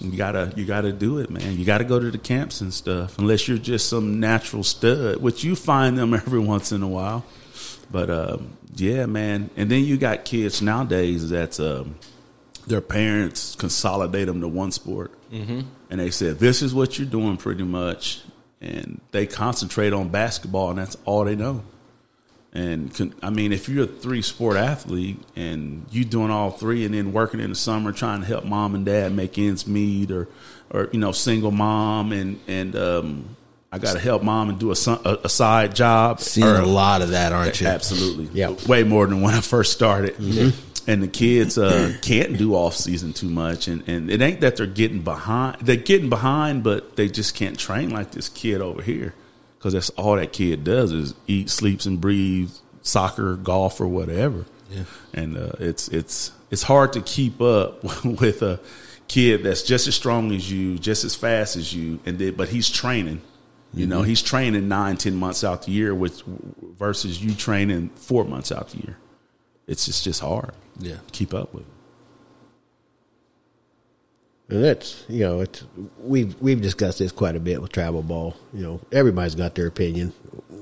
[0.00, 1.56] you gotta you gotta do it, man.
[1.58, 5.44] You gotta go to the camps and stuff, unless you're just some natural stud, which
[5.44, 7.24] you find them every once in a while.
[7.90, 9.50] But um, yeah, man.
[9.56, 11.94] And then you got kids nowadays that's um,
[12.66, 15.60] their parents consolidate them to one sport, mm-hmm.
[15.90, 18.22] and they said this is what you're doing pretty much,
[18.60, 21.62] and they concentrate on basketball, and that's all they know.
[22.54, 26.84] And con- I mean, if you're a three sport athlete and you doing all three,
[26.84, 30.10] and then working in the summer trying to help mom and dad make ends meet,
[30.10, 30.28] or
[30.70, 33.36] or you know, single mom, and and um,
[33.72, 36.20] I got to help mom and do a, a, a side job.
[36.20, 37.66] Seeing or- a lot of that, aren't you?
[37.66, 38.28] Absolutely.
[38.38, 38.54] Yeah.
[38.68, 40.16] Way more than when I first started.
[40.86, 44.56] And the kids uh, can't do off season too much, and, and it ain't that
[44.56, 45.60] they're getting behind.
[45.60, 49.14] They're getting behind, but they just can't train like this kid over here
[49.58, 54.44] because that's all that kid does is eat, sleeps, and breathes soccer, golf, or whatever.
[54.70, 54.84] Yeah.
[55.14, 58.60] And uh, it's it's it's hard to keep up with a
[59.08, 62.48] kid that's just as strong as you, just as fast as you, and then, but
[62.48, 63.20] he's training.
[63.74, 66.22] You know, he's training nine, ten months out the year, with
[66.76, 68.98] versus you training four months out the year.
[69.66, 70.52] It's just just hard.
[70.78, 70.94] Yeah.
[70.96, 71.64] to keep up with.
[74.48, 75.64] And that's you know it's
[75.98, 78.36] we've we've discussed this quite a bit with travel ball.
[78.52, 80.12] You know everybody's got their opinion,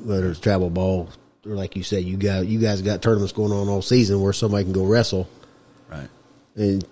[0.04, 1.08] whether it's travel ball
[1.46, 4.32] or like you said, you got you guys got tournaments going on all season where
[4.32, 5.28] somebody can go wrestle,
[5.90, 6.08] Right.
[6.54, 6.84] and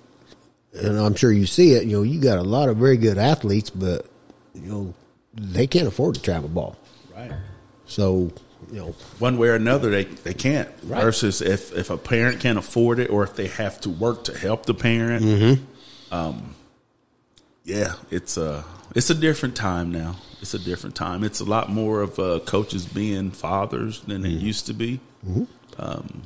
[0.72, 1.84] and I'm sure you see it.
[1.84, 4.06] You know you got a lot of very good athletes, but
[4.54, 4.94] you know
[5.34, 6.76] they can't afford to travel ball.
[7.14, 7.30] Right.
[7.86, 8.32] So,
[8.70, 10.68] you know, One way or another, they, they can't.
[10.82, 11.02] Right.
[11.02, 14.36] Versus if, if a parent can't afford it or if they have to work to
[14.36, 15.60] help the parent.
[16.10, 16.54] Um,
[17.64, 20.16] yeah, it's a, it's a different time now.
[20.40, 21.24] It's a different time.
[21.24, 25.00] It's a lot more of uh, coaches being fathers than it used to be.
[25.78, 26.22] Um,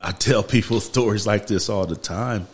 [0.00, 2.46] I tell people stories like this all the time.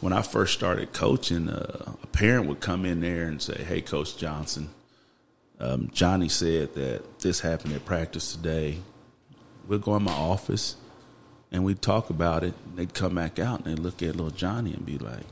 [0.00, 3.82] When I first started coaching, uh, a parent would come in there and say, "Hey,
[3.82, 4.70] Coach Johnson,
[5.60, 8.78] um, Johnny said that this happened at practice today.
[9.68, 10.76] We'll go in my office
[11.52, 12.54] and we talk about it.
[12.76, 15.24] They'd come back out and they'd look at little Johnny and be like,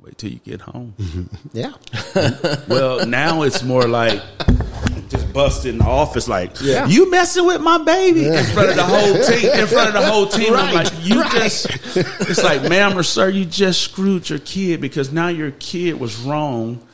[0.00, 0.94] "Wait till you get home."
[1.52, 1.72] yeah.
[2.68, 4.20] well, now it's more like
[5.08, 6.86] just busted in the office, like Yeah.
[6.86, 9.50] you messing with my baby in front of the whole team.
[9.52, 11.32] In front of the whole team, I'm like you right.
[11.32, 11.66] just.
[11.96, 16.18] It's like, ma'am or sir, you just screwed your kid because now your kid was
[16.20, 16.86] wrong,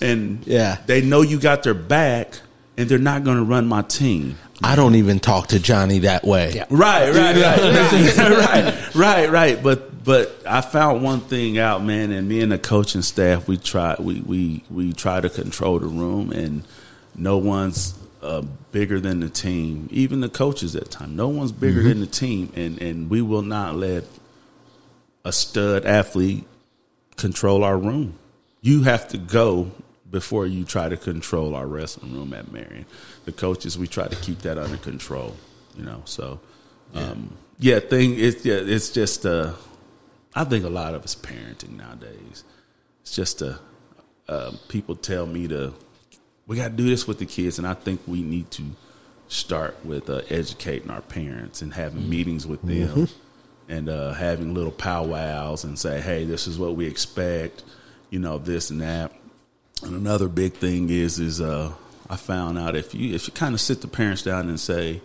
[0.00, 0.78] and Yeah.
[0.86, 2.40] they know you got their back,
[2.76, 4.36] and they're not going to run my team.
[4.62, 6.52] I don't even talk to Johnny that way.
[6.54, 6.66] Yeah.
[6.70, 8.18] Right, right, right, right,
[8.94, 9.62] right, right, right.
[9.62, 13.56] But but I found one thing out, man, and me and the coaching staff, we
[13.56, 16.62] try we we we try to control the room, and
[17.16, 19.88] no one's uh, bigger than the team.
[19.90, 23.42] Even the coaches at time, no one's bigger than the team, and and we will
[23.42, 24.04] not let
[25.24, 26.44] a stud athlete
[27.16, 28.18] control our room.
[28.60, 29.72] You have to go
[30.14, 32.86] before you try to control our wrestling room at Marion.
[33.24, 35.34] The coaches, we try to keep that under control.
[35.76, 36.38] You know, so
[36.94, 39.54] um, yeah, thing it's yeah, it's just uh,
[40.32, 42.44] I think a lot of it's parenting nowadays.
[43.02, 43.54] It's just uh,
[44.28, 45.74] uh, people tell me to
[46.46, 48.62] we got to do this with the kids, and I think we need to
[49.26, 53.08] start with uh, educating our parents and having meetings with them
[53.68, 57.64] and uh, having little powwows and say, hey, this is what we expect,
[58.10, 59.10] you know, this and that.
[59.84, 61.72] And another big thing is is uh,
[62.08, 65.02] I found out if you if you kind of sit the parents down and say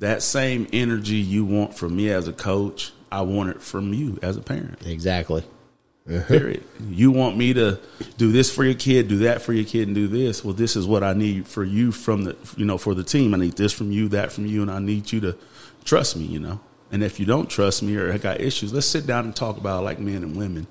[0.00, 4.18] that same energy you want from me as a coach, I want it from you
[4.20, 4.84] as a parent.
[4.84, 5.44] Exactly.
[6.26, 6.64] Period.
[6.88, 7.78] You want me to
[8.18, 10.44] do this for your kid, do that for your kid, and do this.
[10.44, 13.32] Well, this is what I need for you from the you know for the team.
[13.34, 15.36] I need this from you, that from you, and I need you to
[15.84, 16.24] trust me.
[16.24, 19.36] You know, and if you don't trust me or got issues, let's sit down and
[19.36, 20.66] talk about it like men and women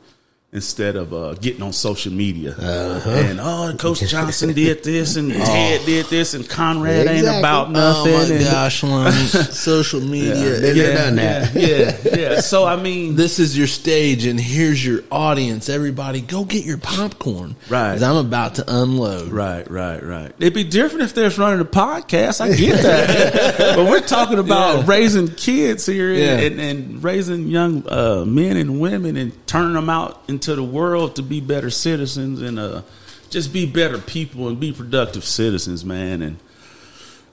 [0.53, 5.85] instead of uh, getting on social media and oh, Coach Johnson did this and Ted
[5.85, 7.39] did this and Conrad ain't Exactly.
[7.39, 8.13] about Oh nothing.
[8.13, 8.81] my and- gosh,
[9.55, 10.33] social media.
[10.59, 11.53] Been there, done that.
[11.55, 12.41] Yeah, yeah, yeah.
[12.41, 15.69] So I mean, This is your stage, and here's your audience.
[15.69, 17.55] Everybody, go get your popcorn.
[17.69, 18.01] Right.
[18.01, 19.29] I'm about to unload.
[19.31, 20.33] Right, right, right.
[20.37, 22.41] It'd be different if there's running a podcast.
[22.41, 24.83] I get that, but we're talking about Yeah.
[24.87, 26.39] raising kids here and, Yeah.
[26.39, 31.17] and, and raising young uh, men and women and turning them out into the world
[31.17, 32.81] to be better citizens and uh,
[33.29, 36.23] just be better people and be productive citizens, man.
[36.23, 36.39] And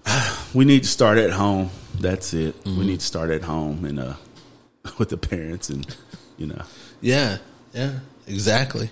[0.54, 1.70] we need to start at home.
[1.98, 2.54] That's it.
[2.66, 4.14] We need to start at home and uh,
[4.98, 5.86] with the parents and
[6.36, 6.62] you know.
[7.00, 7.38] Yeah,
[7.72, 8.90] yeah, exactly.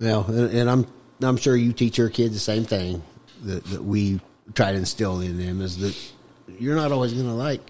[0.00, 0.86] Well, and, and I'm
[1.22, 3.02] I'm sure you teach your kids the same thing
[3.42, 4.20] that, that we
[4.54, 5.94] try to instill in them is that
[6.58, 7.60] you're not always going to like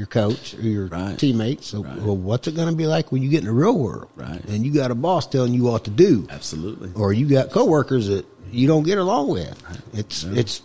[0.00, 1.18] your coach or your Right.
[1.18, 1.66] teammates.
[1.66, 2.00] So, Right.
[2.00, 4.08] well, what's it going to be like when you get in the real world?
[4.16, 4.42] Right.
[4.48, 6.90] And you got a boss telling you what to do, Absolutely.
[6.94, 9.62] or you got coworkers that you don't get along with.
[9.92, 10.62] It's it's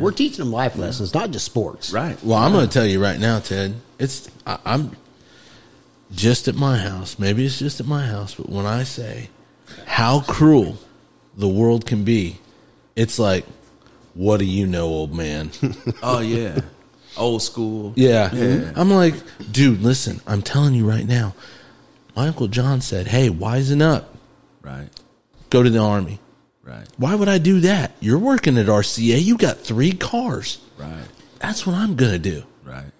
[0.00, 1.92] we're teaching them life lessons, not just sports.
[1.92, 2.16] Right.
[2.24, 3.74] Well, I'm going to tell you right now, Ted.
[3.98, 4.96] It's I, I'm
[6.10, 7.18] just at my house.
[7.18, 9.28] Maybe it's just at my house, but when I say
[9.86, 10.78] how cruel
[11.36, 12.38] the world can be,
[12.96, 13.44] it's like,
[14.14, 15.50] what do you know, old man?
[16.02, 16.60] Oh yeah.
[17.16, 17.92] Old school.
[17.96, 18.34] Yeah.
[18.34, 18.72] Yeah.
[18.76, 19.14] I'm like,
[19.50, 21.34] dude, listen, I'm telling you right now.
[22.16, 24.14] My Uncle John said, hey, wisen up.
[24.62, 24.88] Right.
[25.50, 26.20] Go to the Army.
[26.62, 26.86] Right.
[26.96, 27.92] Why would I do that?
[28.00, 29.22] You're working at RCA.
[29.22, 30.58] You got three cars.
[30.78, 31.04] Right.
[31.40, 32.44] That's what I'm going to do.
[32.64, 32.90] Right.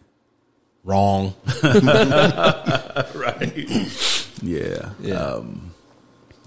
[0.85, 1.35] Wrong.
[1.62, 3.53] right.
[4.42, 4.90] Yeah.
[5.00, 5.14] Yeah.
[5.14, 5.74] Um,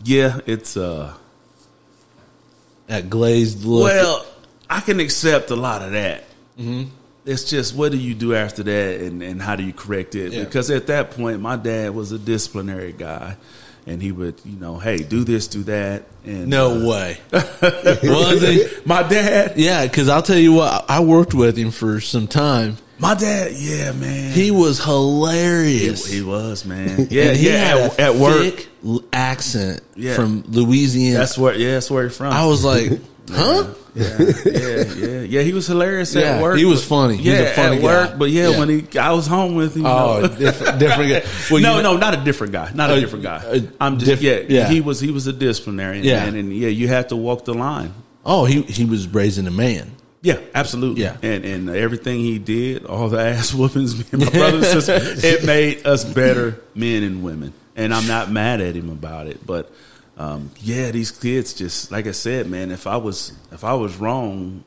[0.04, 1.14] yeah, it's uh
[2.88, 3.84] that glazed look.
[3.86, 4.26] well,
[4.70, 6.24] I can accept a lot of that.
[6.58, 6.90] Mm-hmm.
[7.28, 10.32] It's just what do you do after that, and, and how do you correct it?
[10.34, 10.44] Yeah.
[10.46, 13.36] Because at that point, my dad was a disciplinary guy,
[13.86, 17.18] and he would, you know, hey, do this, do that, and no uh, way.
[17.32, 18.66] Was he?
[18.86, 22.78] My dad, Yeah, because I'll tell you what, I worked with him for some time.
[23.00, 26.06] my dad, yeah, man, He was hilarious.
[26.10, 28.68] he was man, yeah, he yeah, had at, a at work.
[29.14, 30.16] accent Yeah.
[30.16, 31.20] from Louisiana.
[31.20, 32.34] That's where, yeah, that's where he's from.
[32.34, 32.92] I was like,
[33.30, 33.68] huh?
[33.96, 35.42] Yeah, yeah, yeah, yeah.
[35.42, 36.58] He was hilarious Yeah, at work.
[36.58, 37.18] he was funny.
[37.18, 38.12] He was Yeah, a funny at work.
[38.12, 38.16] guy.
[38.18, 38.60] But yeah, Yeah.
[38.60, 39.84] when he, I was home with him.
[39.84, 40.28] you Oh, know.
[40.28, 41.24] different, different guy.
[41.52, 42.72] Well, no, you no, not a different guy.
[42.76, 43.62] Not a Uh, different guy.
[43.82, 44.70] I'm just diff- yeah, yeah.
[44.70, 46.04] He was he was a disciplinarian.
[46.04, 46.26] Yeah.
[46.26, 47.94] man, and yeah, you have to walk the line.
[48.26, 49.94] Oh, he he was raising a man.
[50.22, 51.02] Yeah, absolutely.
[51.04, 51.18] Yeah.
[51.24, 55.24] and and everything he did, all the ass whoopings, me and my brothers, and sisters,
[55.24, 57.54] it made us better men and women.
[57.76, 59.72] And I'm not mad at him about it, but
[60.18, 62.72] um, yeah, these kids just like I said, man.
[62.72, 64.66] If I was if I was wrong,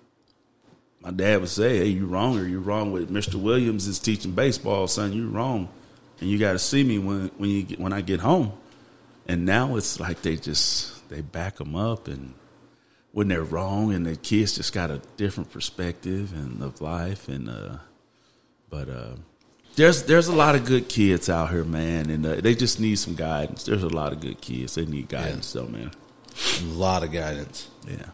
[1.01, 4.33] my dad would say, "Hey, you wrong, or you wrong with Mister Williams is teaching
[4.33, 5.13] baseball, son.
[5.13, 5.69] You wrong,
[6.21, 8.53] and you got to see me when when you get, when I get home."
[9.27, 12.35] And now it's like they just they back them up and
[13.13, 17.51] when they're wrong and the kids just got a different perspective and of life and
[17.51, 17.77] uh
[18.71, 19.15] but uh
[19.81, 22.97] there's there's a lot of good kids out here man and uh, they just need
[22.97, 25.91] some guidance there's a lot of good kids they need guidance though man
[26.61, 27.69] A lot of guidance.
[27.87, 28.11] yeah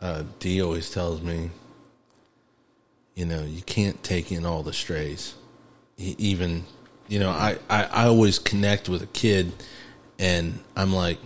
[0.00, 1.50] Uh, D always tells me,
[3.14, 5.34] you know, you can't take in all the strays.
[5.98, 6.64] Even,
[7.08, 9.52] you know, I, I, I always connect with a kid
[10.20, 11.18] and I'm like,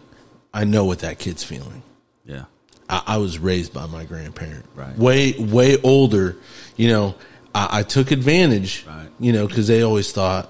[0.55, 1.83] I know what that kid's feeling.
[2.25, 2.45] yeah
[2.88, 4.97] I, I was raised by my grandparent, Right.
[4.97, 6.37] Way, way older.
[6.77, 7.15] You know,
[7.55, 9.09] I, I took advantage, Right.
[9.21, 10.49] you know, because they always thought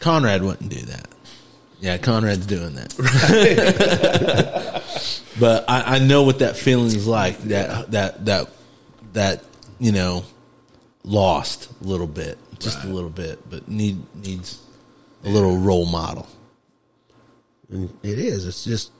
[0.00, 1.08] Conrad wouldn't do that.
[1.80, 2.94] Yeah, Conrad's doing that.
[5.40, 7.38] but I, I know what that feeling is like.
[7.44, 8.50] That that that
[9.14, 9.44] that
[9.78, 10.24] you know,
[11.02, 14.60] lost a little bit, just a little bit, but need needs
[15.24, 16.28] a little role model.
[17.68, 18.46] And it is.
[18.46, 18.92] It's just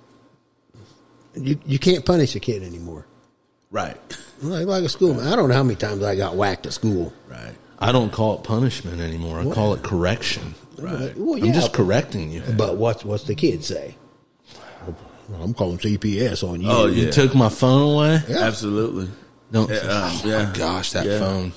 [1.36, 3.06] you you can't punish a kid anymore.
[3.72, 3.96] Right
[4.42, 5.20] Like, like a school.
[5.20, 7.12] I don't know how many times I got whacked at school.
[7.28, 9.40] right I don't call it punishment anymore.
[9.40, 10.54] I call it correction.
[10.78, 12.42] right Well, I'm just correcting you.
[12.56, 13.96] But what's what's the kid say?
[15.40, 16.68] I'm calling CPS on you.
[16.70, 17.10] Oh, You yeah.
[17.10, 18.20] took my phone away.
[18.28, 18.40] Yeah.
[18.40, 19.08] absolutely
[19.50, 20.44] No, Yeah, um, oh yeah.
[20.44, 21.18] my gosh, that Yeah.
[21.20, 21.52] phone.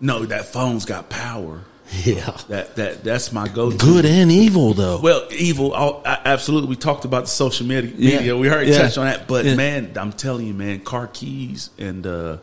[0.00, 1.60] no that phone's got power
[2.04, 2.36] yeah.
[2.48, 5.00] that that that's my go-to Good and evil though.
[5.00, 6.68] Well, evil, I'll- I, absolutely.
[6.70, 7.92] We talked about the social media.
[7.96, 8.16] Yeah.
[8.18, 8.36] media.
[8.36, 8.78] We already Yeah.
[8.82, 9.54] touched on that, but Yeah.
[9.56, 12.36] man, I'm telling you, man, car keys and uh,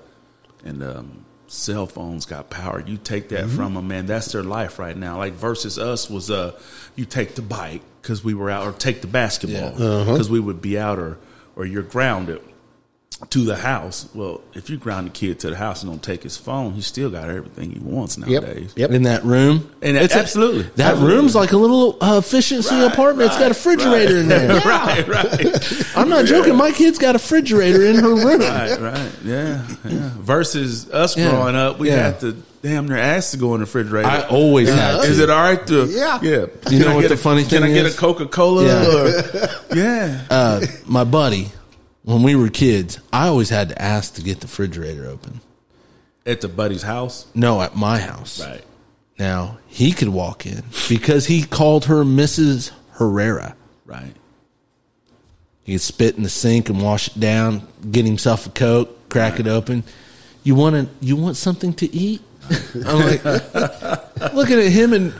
[0.66, 2.84] and um, cell phones got power.
[2.86, 4.06] You take that from them, man.
[4.06, 5.18] That's their life right now.
[5.18, 6.52] Like versus us was uh,
[6.96, 10.04] you take the bike because we were out, or take the basketball Yeah.
[10.12, 11.18] because we would be out, or
[11.56, 12.42] or you're grounded
[13.32, 14.08] to the house.
[14.14, 16.82] Well, if you ground the kid to the house and don't take his phone, he
[16.82, 18.74] still got everything he wants nowadays.
[18.76, 18.78] Yep.
[18.78, 18.92] yep.
[18.92, 20.64] in that room, And It's a- absolutely.
[20.76, 21.16] that Absolutely.
[21.16, 23.28] room's like a little uh, efficiency Right, apartment.
[23.32, 24.50] it's got a right, refrigerator in there.
[24.66, 25.88] right, right.
[25.98, 26.56] I'm not joking.
[26.56, 28.40] My kid's got a refrigerator in her room.
[28.40, 30.12] Right, right, yeah, yeah.
[30.20, 31.96] Versus us Yeah, growing up, we yeah.
[32.08, 34.08] had to damn near ask to go in the refrigerator.
[34.08, 35.24] I always had Is to.
[35.24, 35.86] it all right to?
[35.86, 36.20] Yeah.
[36.22, 36.32] yeah.
[36.42, 37.96] You Can know I what the a- funny thing Can I get is?
[37.96, 38.66] a Coca Cola?
[38.66, 39.48] Yeah.
[39.76, 41.52] Yeah, Uh, my buddy,
[42.08, 45.42] when we were kids, I always had to ask to get the refrigerator open.
[46.26, 47.26] at the buddy's house.
[47.36, 48.40] No, at my house.
[48.46, 48.64] Right.
[49.20, 52.72] Now he could walk in because he called her Mrs.
[52.94, 53.56] Herrera.
[53.86, 54.14] Right.
[55.64, 59.40] He could spit in the sink and wash it down, get himself a coke, crack
[59.42, 59.84] it open.
[60.44, 62.22] You want to, you want something to eat?
[62.86, 63.26] I'm like
[64.34, 65.12] looking at him and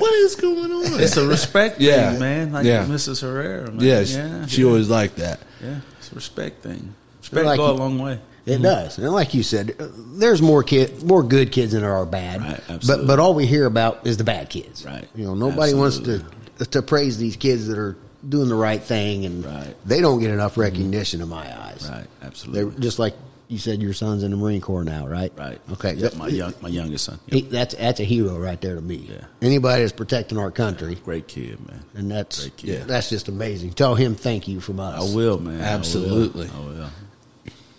[0.00, 1.00] what is going on?
[1.00, 2.12] It's a respect Yeah.
[2.12, 2.52] thing, man.
[2.52, 2.86] Like Yeah.
[2.86, 3.20] Mrs.
[3.20, 3.70] Herrera.
[3.70, 3.80] Man.
[3.84, 4.66] yeah, she, yeah, she yeah.
[4.68, 5.40] always liked that.
[5.62, 5.80] yeah.
[6.10, 6.94] It's respect thing.
[7.20, 8.18] Respect Like go a long way.
[8.46, 11.94] It does, and like you said, uh, there's more kid, more good kids than there
[11.94, 12.40] are bad.
[12.40, 13.06] Right, but absolutely.
[13.06, 14.84] but all we hear about is the bad kids.
[14.84, 15.06] Right.
[15.14, 16.24] You know, nobody wants to
[16.70, 17.96] to praise these kids that are
[18.26, 19.76] doing the right thing, and Right.
[19.86, 21.86] they don't get enough recognition in my eyes.
[21.88, 22.06] Right.
[22.20, 22.80] They're Absolutely.
[22.80, 23.14] just like
[23.50, 25.32] you said, your son's in the Marine Corps now, right?
[25.36, 25.60] right.
[25.72, 25.94] Okay.
[25.94, 27.18] Yep, my young, my youngest son.
[27.26, 27.34] Yep.
[27.34, 28.96] He, that's that's a hero right there to me.
[28.96, 29.24] Yeah.
[29.42, 31.82] Anybody that's protecting our country, Great kid, man.
[31.94, 32.84] and that's Great kid.
[32.88, 33.72] that's just amazing.
[33.72, 35.12] Tell him thank you from us.
[35.12, 35.56] I will, man.
[35.56, 35.64] I will.
[35.64, 36.48] Absolutely.
[36.48, 36.90] I will.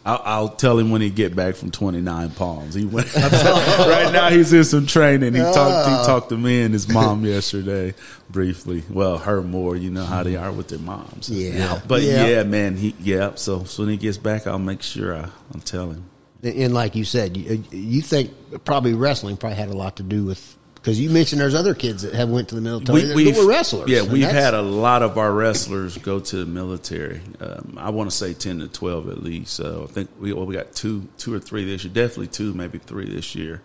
[0.03, 2.73] I'll, I'll tell him when he get back from 29 Palms.
[2.73, 4.29] He went right now.
[4.29, 5.33] He's in some training.
[5.33, 5.87] He talked.
[5.87, 6.03] He ah.
[6.05, 7.93] talked to me and his mom yesterday
[8.29, 8.83] briefly.
[8.89, 9.75] Well, her more.
[9.75, 11.29] You know how they are with their moms.
[11.29, 11.79] Yeah.
[11.87, 12.25] But Yeah.
[12.25, 12.77] yeah, man.
[12.77, 13.35] He yeah.
[13.35, 16.05] So, so when he gets back, I'll make sure I, I'll tell him.
[16.43, 18.33] And like you said, you, you think
[18.65, 22.01] probably wrestling probably had a lot to do with because you mentioned there's other kids
[22.01, 23.89] that have went to the military that we've- were wrestlers.
[23.89, 27.21] Yeah, we've had a lot of our wrestlers go to the military.
[27.39, 29.53] Um, I want to say ten to twelve at least.
[29.53, 31.93] So I think we well, we got two, two or three this year.
[31.93, 33.61] Definitely two, maybe three this year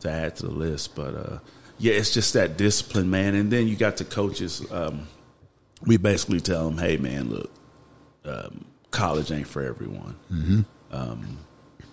[0.00, 0.94] to add to the list.
[0.94, 1.38] But uh,
[1.78, 3.34] yeah, it's just that discipline, man.
[3.34, 4.62] And then you got the coaches.
[4.70, 5.06] Um,
[5.86, 7.50] we basically tell them, "Hey, man, look,
[8.26, 10.60] um, college ain't for everyone." Mm-hmm.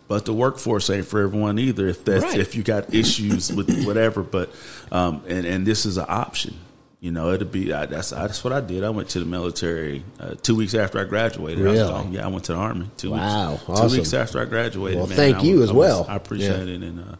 [0.07, 1.87] But the workforce ain't for everyone either.
[1.87, 2.39] If that's Right.
[2.39, 4.49] if you got issues with whatever, but
[4.91, 6.55] um, and and this is an option.
[6.99, 8.83] You know, it'll be I, that's that's what I did.
[8.83, 11.65] I went to the military uh, two weeks after I graduated.
[11.67, 12.11] I was gone.
[12.13, 12.89] Yeah, I went to the army.
[12.97, 13.63] Two Wow, weeks.
[13.69, 13.89] awesome.
[13.89, 14.97] Two weeks after I graduated.
[14.97, 16.05] Well, man, thank I you as I well.
[16.09, 16.73] I appreciate Yeah.
[16.75, 17.15] it, and uh,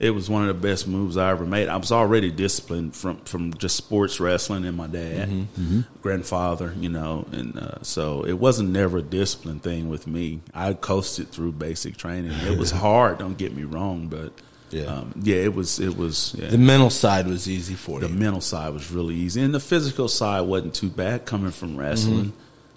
[0.00, 1.68] It was one of the best moves I ever made.
[1.68, 5.80] I was already disciplined from from just sports wrestling and my dad, Mm-hmm.
[6.02, 10.40] grandfather, you know, and uh, so it wasn't never a discipline thing with me.
[10.54, 12.32] I coasted through basic training.
[12.32, 13.18] It was hard.
[13.18, 14.32] Don't get me wrong, but
[14.70, 14.84] Yeah.
[14.86, 15.78] um, yeah, it was.
[15.78, 16.34] It was.
[16.38, 16.48] Yeah.
[16.48, 18.14] The mental side was easy for The you.
[18.14, 21.26] mental side was really easy, and the physical side wasn't too bad.
[21.26, 22.32] Coming from wrestling,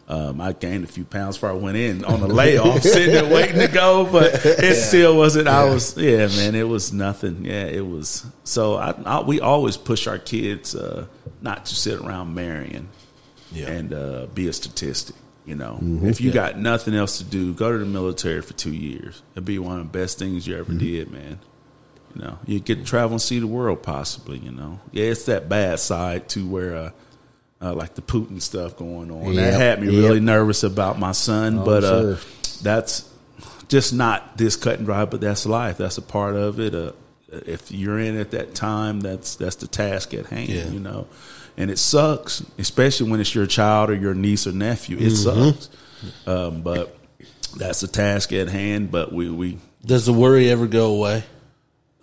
[0.08, 3.26] um, I gained a few pounds before I went in on a layoff, sitting there
[3.34, 5.48] waiting to go, but it still wasn't.
[5.48, 7.46] I was, yeah, man, it was nothing.
[7.46, 8.26] Yeah, it was.
[8.44, 11.06] So I, I, we always push our kids uh,
[11.42, 12.90] not to sit around marrying
[13.52, 13.70] Yeah.
[13.72, 15.16] and uh, be a statistic.
[15.46, 18.72] You know, if you got nothing else to do, go to the military for two
[18.74, 19.22] years.
[19.34, 21.38] It'd be one of the best things you ever did, man.
[22.16, 24.38] You know, you get to travel and see the world, possibly.
[24.38, 26.92] You know, yeah, it's that bad side to where, uh,
[27.64, 29.34] uh, like the Putin stuff going on.
[29.34, 30.04] Yep, That had me yep.
[30.04, 32.60] really nervous about my son, Oh, but uh, sure.
[32.62, 33.10] that's
[33.70, 35.06] just not this cut and dry.
[35.06, 35.78] But that's life.
[35.78, 36.76] That's a part of it.
[36.76, 36.92] Uh,
[37.32, 40.50] if you're in at that time, that's that's the task at hand.
[40.50, 40.68] Yeah.
[40.70, 41.08] You know,
[41.58, 44.98] and it sucks, especially when it's your child or your niece or nephew.
[44.98, 45.50] It Mm-hmm.
[45.52, 45.70] sucks,
[46.28, 46.96] um, but
[47.58, 48.92] that's the task at hand.
[48.92, 51.24] But we we Does the worry ever go away?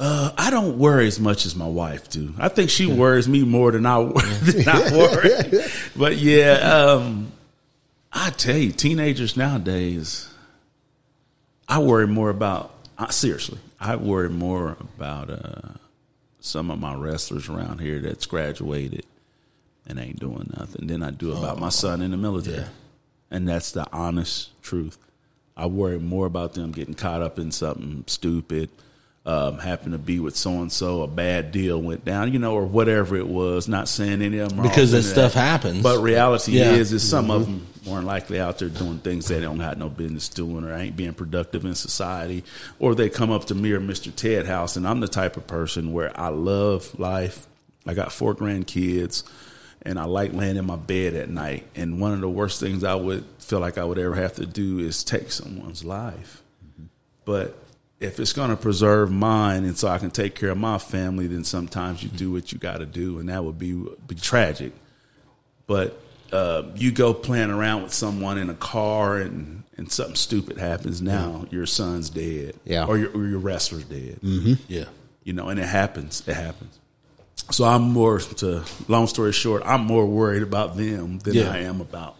[0.01, 2.35] Uh, I don't worry as much as my wife do.
[2.39, 4.03] I think she worries me more than I
[4.43, 5.63] than I worry.
[5.95, 7.33] but yeah, um,
[8.11, 10.33] I tell you, teenagers nowadays,
[11.69, 12.75] I worry more about.
[12.97, 15.75] Uh, seriously, I worry more about uh,
[16.41, 19.05] some of my wrestlers around here that's graduated
[19.87, 22.59] and ain't doing nothing than I do about my son in the military.
[22.59, 22.69] Yeah.
[23.31, 24.99] And that's the honest truth.
[25.57, 28.71] I worry more about them getting caught up in something stupid,
[29.27, 32.55] um, happen to be with so and so, a bad deal went down, you know,
[32.55, 33.69] or whatever it was.
[33.69, 35.83] Not saying any of them are Because that stuff happens.
[35.83, 36.73] But reality Yeah.
[36.73, 39.79] is, is some of them more than likely out there doing things they don't have
[39.79, 42.45] no business doing, or ain't being productive in society,
[42.79, 44.15] or they come up to me or Mr.
[44.15, 47.47] Ted House, and I'm the type of person where I love life.
[47.87, 49.23] I got four grandkids
[49.83, 51.65] and I like laying in my bed at night.
[51.75, 54.45] And one of the worst things I would feel like I would ever have to
[54.45, 56.43] do is take someone's life.
[57.25, 57.57] But
[58.01, 61.27] if it's going to preserve mine and so I can take care of my family,
[61.27, 63.73] then sometimes you do what you got to do, and that would be
[64.07, 64.73] be tragic.
[65.67, 66.01] But
[66.33, 71.01] uh, you go playing around with someone in a car and, and something stupid happens.
[71.03, 72.87] Now your son's dead, Yeah.
[72.87, 74.85] or your, or your wrestler's dead Yeah.
[75.25, 76.23] you know, and it happens.
[76.27, 76.79] It happens.
[77.51, 81.51] So I'm more to long story short, I'm more worried about them than Yeah.
[81.51, 82.17] I am about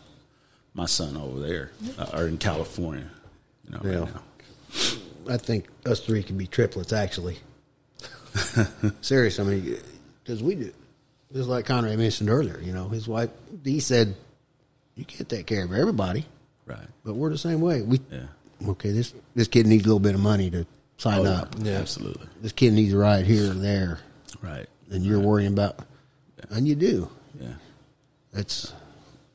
[0.75, 3.09] my son over there uh, or in California.
[3.65, 3.99] You know, Yeah.
[4.01, 4.23] right now.
[5.31, 7.39] I think us three could be triplets, actually.
[9.01, 9.77] Serious, I mean,
[10.23, 10.73] because we do.
[11.33, 13.31] Just like Conrad mentioned earlier, you know, his wife
[13.63, 14.17] Dee said,
[14.97, 16.27] "You can't take care of everybody,"
[16.67, 16.87] Right.
[17.05, 17.83] but we're the same way.
[17.83, 18.27] We Yeah.
[18.69, 18.91] okay.
[18.91, 20.67] This this kid needs a little bit of money to
[20.97, 21.55] sign Oh, up.
[21.61, 21.79] Yeah.
[21.79, 22.27] Absolutely.
[22.43, 24.01] This kid needs a ride here or there,
[24.43, 24.69] Right.
[24.91, 25.79] and you're worrying about,
[26.51, 27.09] and you do.
[27.41, 27.55] Yeah.
[28.33, 28.73] That's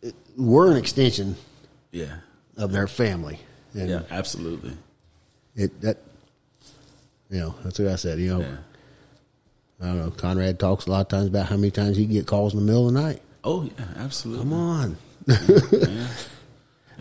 [0.01, 1.37] it, we're an extension
[1.91, 2.17] Yeah.
[2.57, 3.39] of their family,
[3.73, 4.01] and Yeah.
[4.09, 4.73] Absolutely.
[5.55, 5.97] It that
[7.29, 8.19] you know that's what I said.
[8.19, 8.57] You know, Yeah.
[9.81, 10.11] I don't know.
[10.11, 12.65] Conrad talks a lot of times about how many times he get calls in the
[12.65, 13.21] middle of the night.
[13.43, 13.85] Oh yeah.
[13.97, 14.43] Absolutely.
[14.43, 14.97] Come on,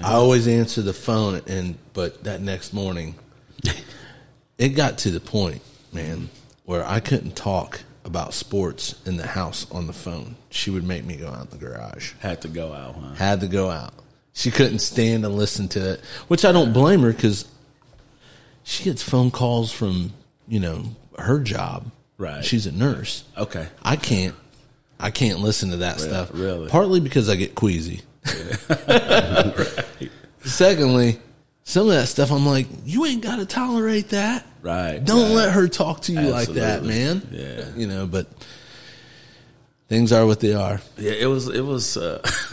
[0.02, 3.14] I always answer the phone, and but that next morning,
[4.58, 6.30] it got to the point, man,
[6.64, 10.36] where I couldn't talk about sports in the house on the phone.
[10.50, 12.12] She would make me go out in the garage.
[12.20, 13.14] Had to go out, huh?
[13.14, 13.94] Had to go out.
[14.34, 17.46] She couldn't stand and listen to it, which I don't blame her because
[18.64, 20.12] she gets phone calls from
[20.48, 20.84] you know
[21.18, 21.90] her job.
[22.18, 22.44] Right.
[22.44, 23.24] She's a nurse.
[23.36, 23.68] Okay.
[23.82, 24.34] I can't.
[24.98, 26.08] I can't listen to that Really?
[26.08, 26.30] stuff.
[26.32, 26.68] Really?
[26.68, 28.02] Partly because I get queasy.
[30.44, 31.18] Secondly,
[31.64, 34.46] some of that stuff I'm like, you ain't got to tolerate that.
[34.62, 35.04] Right.
[35.04, 35.36] Don't right.
[35.36, 37.26] let her talk to you like that, man.
[37.30, 37.64] Yeah.
[37.76, 38.28] You know, but
[39.88, 40.80] things are what they are.
[40.98, 42.20] Yeah, it was it was uh,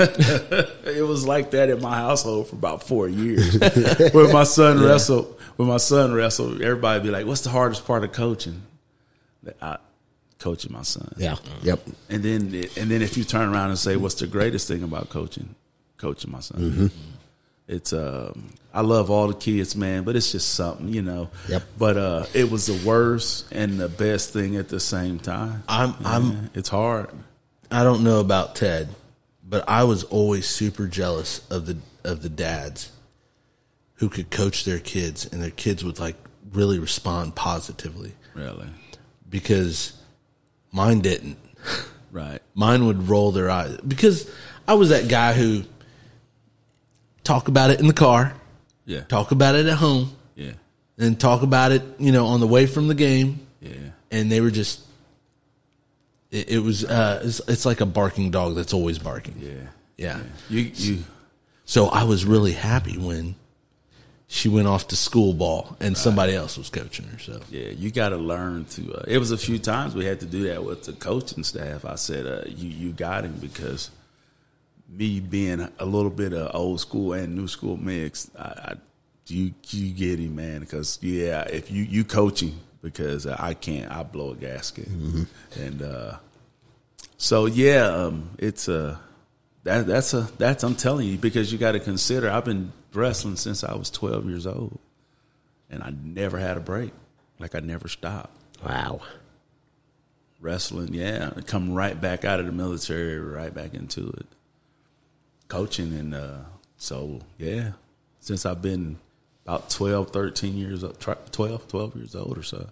[0.86, 3.58] it was like that in my household for about four years.
[4.14, 7.86] when my son wrestled, when my son wrestled, everybody would be like, "What's the hardest
[7.86, 8.62] part of coaching?"
[9.62, 9.78] I,
[10.40, 11.14] coaching my son.
[11.18, 11.80] yeah, yep,
[12.10, 15.10] And then and then if you turn around and say, "What's the greatest thing about
[15.10, 15.56] coaching?"
[15.98, 16.92] Coaching my son.
[17.72, 21.30] It's um, I love all the kids, man, but it's just something, you know.
[21.48, 21.64] Yep.
[21.78, 25.64] But uh, it was the worst and the best thing at the same time.
[25.70, 27.10] I'm I'm it's hard.
[27.72, 28.90] I don't know about Ted,
[29.48, 32.92] but I was always super jealous of the of the dads
[33.96, 36.18] who could coach their kids and their kids would like
[36.52, 38.68] really respond positively Really.
[39.30, 39.94] because
[40.72, 41.38] mine didn't.
[42.14, 42.42] Right.
[42.56, 44.30] Mine would roll their eyes because
[44.68, 45.64] I was that guy who
[47.24, 48.34] talk about it in the car,
[48.86, 49.02] Yeah.
[49.02, 50.52] talk about it at home, Yeah.
[50.98, 53.72] and talk about it, you know, on the way from the game, Yeah.
[54.12, 54.82] and they were just.
[56.32, 56.86] It, it was.
[56.86, 59.36] Uh, it's, it's like a barking dog that's always barking.
[59.40, 59.68] Yeah.
[59.98, 60.20] Yeah.
[60.50, 61.04] You you
[61.66, 63.36] So I was really happy when
[64.28, 67.20] she went off to school ball and somebody else was coaching her.
[67.20, 68.94] So yeah, you got to learn to.
[68.94, 71.84] Uh, it was a few times we had to do that with the coaching staff.
[71.84, 73.92] I said, uh, "You you got him," because
[74.92, 78.76] me being a little bit of old school and new school mixed, I, I
[79.28, 80.60] you you get him, man.
[80.60, 84.88] Because yeah, if you you coaching because I can't, I blow a gasket,
[85.58, 86.18] and uh,
[87.18, 89.00] so yeah, um, it's a
[89.64, 93.38] that that's a that's I'm telling you because you got to consider I've been wrestling
[93.38, 94.78] since I was 12 years old,
[95.70, 96.92] and I never had a break,
[97.40, 98.36] like I never stopped
[98.66, 99.02] Wow.
[100.40, 100.94] wrestling.
[100.94, 104.26] Yeah, come right back out of the military, right back into it,
[105.52, 106.38] coaching, and uh,
[106.78, 107.72] so yeah,
[108.22, 108.98] since I've been
[109.46, 112.68] about 12, 13 years old, 12, 12 years old or so.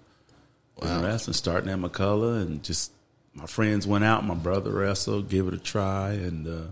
[0.81, 2.93] Been wrestling, starting at McCulloch, and just
[3.33, 4.23] my friends went out.
[4.25, 6.71] My brother wrestled, give it a try, and uh,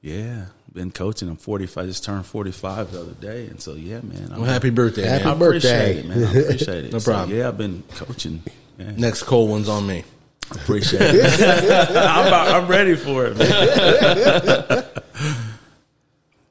[0.00, 1.28] yeah, been coaching.
[1.28, 1.84] I'm 45.
[1.84, 4.30] I just turned 45 the other day, and so yeah, man.
[4.32, 5.02] I'm, well, happy birthday.
[5.06, 5.32] Happy man.
[5.34, 5.98] I appreciate birthday.
[5.98, 6.24] it, man.
[6.24, 6.92] I appreciate it.
[6.94, 7.36] No So, problem.
[7.38, 8.42] yeah, I've been coaching.
[8.78, 8.92] Yeah.
[8.96, 10.04] Next cold one's on me.
[10.52, 11.40] Appreciate it.
[11.90, 14.84] I'm, about, I'm ready for it, man.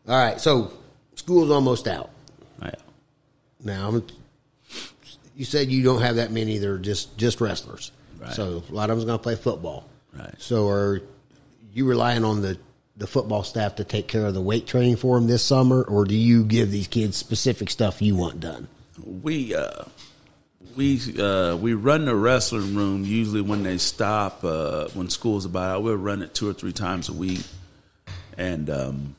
[0.07, 0.39] All right.
[0.39, 0.73] So
[1.15, 2.09] school's almost out.
[2.61, 2.71] Yeah.
[3.63, 4.03] Now, I'm-
[5.35, 6.57] you said you don't have that many.
[6.59, 7.91] They're just just wrestlers.
[8.19, 8.31] Right.
[8.33, 9.85] So a lot of them's going to play football.
[10.17, 10.33] Right.
[10.37, 11.01] So are
[11.73, 12.57] you relying on the
[12.97, 16.05] the football staff to take care of the weight training for them this summer, or
[16.05, 18.69] do you give these kids specific stuff you want done?
[19.03, 19.83] we uh,
[20.75, 25.77] we uh, we run the wrestling room usually when they stop uh, when school's about
[25.77, 25.83] out.
[25.83, 27.41] We'll run it two or three times a week,
[28.37, 29.15] and um,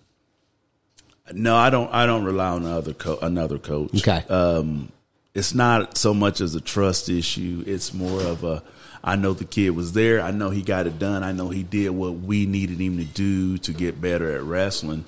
[1.33, 1.93] no, I don't.
[1.93, 3.97] I don't rely on another co- another coach.
[3.97, 4.25] Okay.
[4.29, 4.93] Um,
[5.35, 7.65] it's not so much as a trust issue.
[7.67, 8.63] It's more of a.
[9.03, 10.21] I know the kid was there.
[10.21, 11.23] I know he got it done.
[11.23, 15.05] I know he did what we needed him to do to get better at wrestling.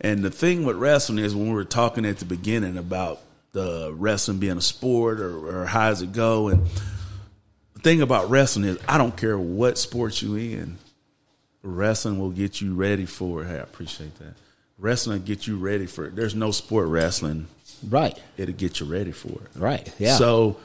[0.00, 3.20] And the thing with wrestling is when we were talking at the beginning about
[3.52, 6.66] the wrestling being a sport or, or how does it go, and
[7.74, 10.78] the thing about wrestling is I don't care what sport you in,
[11.62, 13.46] wrestling will get you ready for it.
[13.48, 14.34] Hey, I appreciate that.
[14.78, 16.16] Wrestling will get you ready for it.
[16.16, 17.46] There's no sport wrestling
[17.88, 18.16] Right.
[18.36, 19.48] it'll get you ready for it.
[19.56, 19.92] Right.
[19.98, 20.16] Yeah.
[20.16, 20.56] So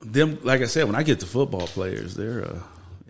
[0.00, 2.58] them, like I said, when I get to football players, they're uh,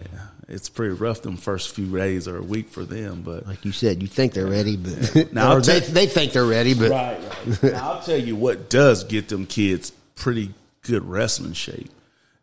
[0.01, 0.19] yeah,
[0.49, 1.23] it's pretty rough.
[1.23, 4.33] Them first few days or a week for them, but like you said, you think
[4.33, 7.21] they're ready, but Now, they, they think they're ready, but right.
[7.47, 7.63] right.
[7.73, 11.91] now, I'll tell you what does get them kids pretty good wrestling shape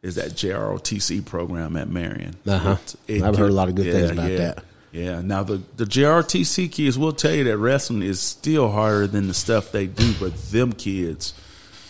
[0.01, 2.35] is that JROTC program at Marion.
[2.47, 2.77] Uh-huh.
[3.07, 4.37] It- I've heard a lot of good things about yeah.
[4.37, 4.63] that.
[4.91, 5.21] Yeah.
[5.21, 9.33] Now the the JROTC kids will tell you that wrestling is still harder than the
[9.33, 11.33] stuff they do, but them kids,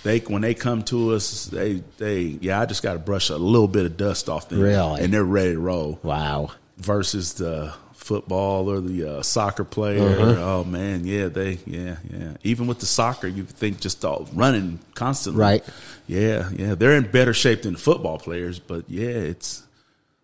[0.03, 3.37] they when they come to us, they they yeah, I just got to brush a
[3.37, 5.01] little bit of dust off them, Really?
[5.01, 5.99] and they're ready to roll.
[6.03, 6.51] wow.
[6.77, 10.01] Versus the football or the uh, soccer player.
[10.19, 10.41] Uh-huh.
[10.61, 12.37] Oh man, yeah, they yeah yeah.
[12.43, 15.63] Even with the soccer, you think just all running constantly, Right.
[16.07, 19.63] Yeah, yeah, they're in better shape than football players, but yeah, it's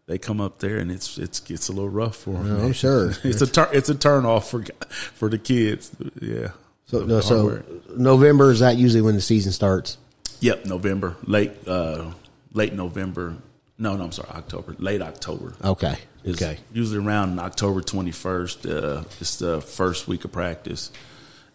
[0.07, 2.61] they come up there and it's it's gets a little rough for them.
[2.65, 3.11] I'm sure.
[3.23, 5.91] it's a tur- it's a turn off for for the kids.
[6.21, 6.49] Yeah.
[6.85, 7.63] So, no, so.
[7.97, 9.97] November is that usually when the season starts?
[10.39, 12.11] yep, November, late uh
[12.53, 13.37] late November.
[13.77, 15.53] No, no, I'm sorry, October, late October.
[15.63, 15.97] Okay.
[16.23, 16.59] It's Okay.
[16.73, 18.69] Usually around October 21st.
[18.71, 20.91] Uh, it's the first week of practice,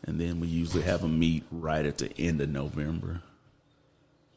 [0.04, 3.22] and then we usually have a meet right at the end of November.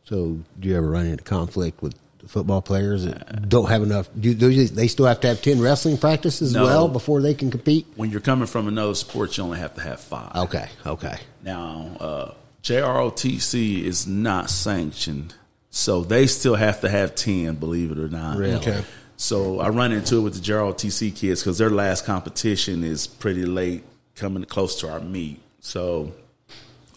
[0.06, 1.96] So, do you ever run into conflict with
[2.28, 4.10] football players that don't have enough?
[4.20, 6.64] Do do they still have to have ten wrestling practices as No.
[6.64, 7.86] well before they can compete?
[7.96, 10.36] When you're coming from another sport, you only have to have five.
[10.36, 10.68] Okay.
[10.86, 11.18] Okay.
[11.44, 12.32] Now, uh,
[12.64, 15.36] JROTC is not sanctioned,
[15.70, 18.38] so they still have to have 10, believe it or not.
[18.38, 18.56] Really?
[18.56, 18.84] Okay.
[19.18, 23.46] So I run into it with the JROTC kids because their last competition is pretty
[23.46, 23.84] late,
[24.16, 25.40] coming close to our meet.
[25.60, 26.14] So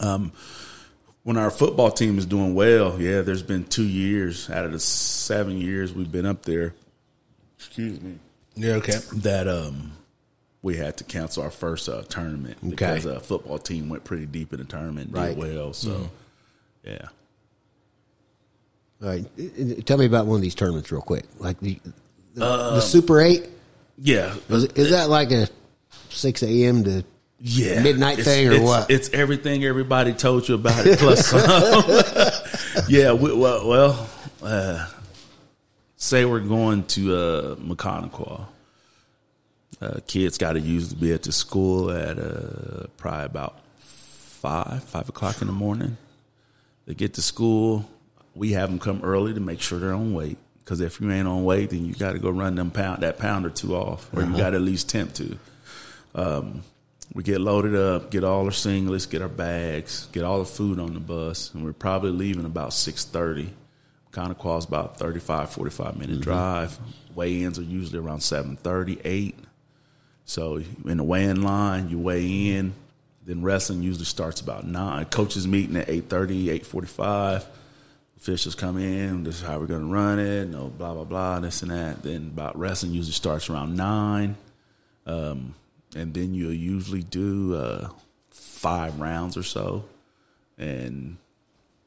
[0.01, 0.33] um,
[1.27, 4.79] when our football team is doing well, yeah, there's been two years out of the
[4.79, 6.73] seven years we've been up there.
[7.59, 8.21] Excuse me
[8.55, 8.99] Yeah, okay.
[9.15, 9.91] that um
[10.63, 13.17] we had to cancel our first uh, tournament because Okay.
[13.17, 15.37] a football team went pretty deep in the tournament, did Right.
[15.37, 15.73] well.
[15.73, 16.11] So,
[16.85, 17.09] yeah,
[19.03, 19.27] All right.
[19.37, 21.25] Uh, Tell me about one of these tournaments real quick.
[21.41, 21.81] Like the
[22.35, 23.49] the, the Super Eight.
[23.99, 25.49] yeah, Is, is that like a
[26.11, 26.85] six a.m.
[26.85, 27.05] to
[27.41, 28.91] yeah, midnight It's- thing or it's, what?
[28.91, 32.85] It's everything everybody told you about it plus some.
[32.89, 34.09] yeah, we, well, well
[34.43, 34.89] uh,
[35.97, 38.47] say we're going to uh, Maconaquah.
[39.81, 45.09] Uh, kids got to usually be at the school at uh, probably about five, five
[45.09, 45.99] o'clock in the morning.
[46.87, 47.89] They get to school.
[48.35, 50.39] we have them come early to make sure they're on weight.
[50.61, 53.19] Because if you ain't on weight, then you got to go run them pound that
[53.19, 55.39] pound or two off, or you got to at least tempt to.
[56.15, 56.63] Um,
[57.15, 60.79] we get loaded up, get all our singlets, get our bags, get all the food
[60.79, 63.51] on the bus, and we're probably leaving about six thirty.
[64.13, 66.79] Kind of costs about 35, 45 minute drive.
[67.15, 69.39] Weigh-ins are usually around 7.30, 8.
[70.25, 72.73] So in the weigh-in line, you weigh in.
[73.27, 75.05] Then wrestling usually starts about nine.
[75.07, 77.45] Coaches meeting at 8.30, 8.45.
[78.17, 79.25] Officials come in.
[79.25, 80.49] This is how we're going to run it.
[80.49, 81.39] No, blah blah blah.
[81.41, 82.03] This and that.
[82.03, 84.37] Then about wrestling usually starts around nine,
[85.05, 85.55] um,
[85.97, 87.89] and then you'll usually do uh,
[88.31, 89.85] five rounds or so,
[90.59, 91.17] and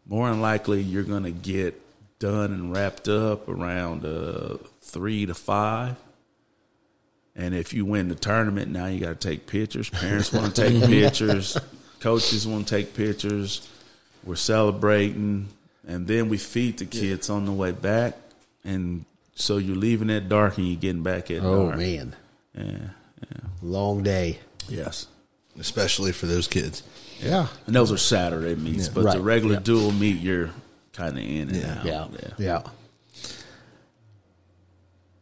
[0.08, 1.80] more than likely you're going to get
[2.20, 5.96] done and wrapped up around uh, three to five.
[7.36, 9.90] And if you win the tournament, now you got to take pictures.
[9.90, 11.58] Parents want to take pictures.
[12.02, 13.70] Coaches want to take pictures.
[14.26, 15.48] We're celebrating,
[15.88, 18.16] and then we feed the kids on the way back.
[18.66, 19.06] And
[19.36, 21.78] so you're leaving at dark, and you're getting back at Oh dark.
[21.78, 22.16] man,
[22.54, 22.78] Yeah,
[23.62, 24.40] long day.
[24.68, 25.08] yes.
[25.60, 26.84] especially for those kids.
[27.22, 29.18] Yeah, And those are Saturday meets, but Right.
[29.18, 29.60] the regular Yeah.
[29.60, 30.52] dual meet, you're
[30.94, 31.74] kind of in and Yeah.
[31.74, 31.86] out.
[31.86, 32.34] yeah, yeah.
[32.38, 32.62] yeah.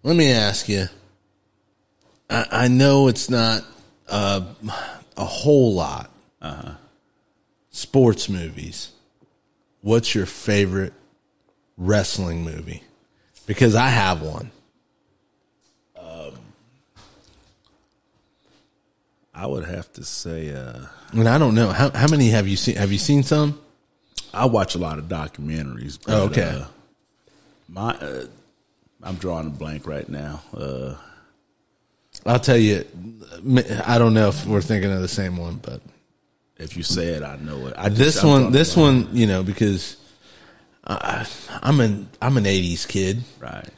[0.03, 0.85] Let me ask you.
[2.29, 3.63] I, I know it's not
[4.07, 4.41] uh,
[5.17, 6.11] a whole lot.
[7.71, 8.89] Sports movies.
[9.81, 10.93] What's your favorite
[11.77, 12.83] wrestling movie?
[13.45, 14.51] Because I have one.
[19.37, 20.79] I would have to say uh,
[21.11, 22.75] And I don't know how how many have you seen?
[22.75, 23.59] Have you seen some?
[24.33, 25.99] I watch a lot of documentaries.
[26.03, 26.41] But, Oh, okay.
[26.61, 26.65] uh,
[27.69, 28.25] my, uh,
[29.03, 30.41] I'm drawing a blank right now.
[30.55, 30.95] Uh,
[32.25, 32.83] I'll tell you.
[33.85, 35.81] I don't know if we're thinking of the same one, but
[36.57, 37.75] if you say it, I know it.
[37.77, 39.97] I this one, this one, you know, because
[40.85, 41.27] I,
[41.61, 43.21] I'm an I'm an '80s kid.
[43.39, 43.69] right?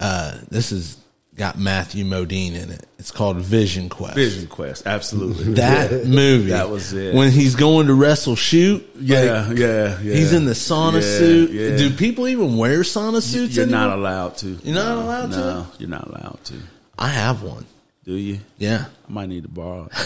[0.00, 0.98] Uh, this has
[1.38, 2.84] got Matthew Modine in it.
[2.98, 4.16] It's called Vision Quest.
[4.16, 5.54] Vision Quest, absolutely.
[5.54, 6.50] That movie.
[6.50, 7.14] That was it.
[7.14, 8.86] When he's going to wrestle Shute.
[9.00, 10.14] yeah, like, yeah, yeah.
[10.14, 11.50] He's in the sauna Yeah, suit.
[11.52, 11.76] yeah.
[11.76, 13.56] Do people even wear sauna suits?
[13.56, 13.80] You're anymore?
[13.88, 14.48] not allowed to.
[14.62, 15.38] You're not No, allowed to?
[15.38, 16.54] No, you're not allowed to.
[16.98, 17.64] I have one.
[18.08, 18.38] Do you?
[18.56, 19.86] Yeah, I might need to borrow.
[19.92, 19.96] it.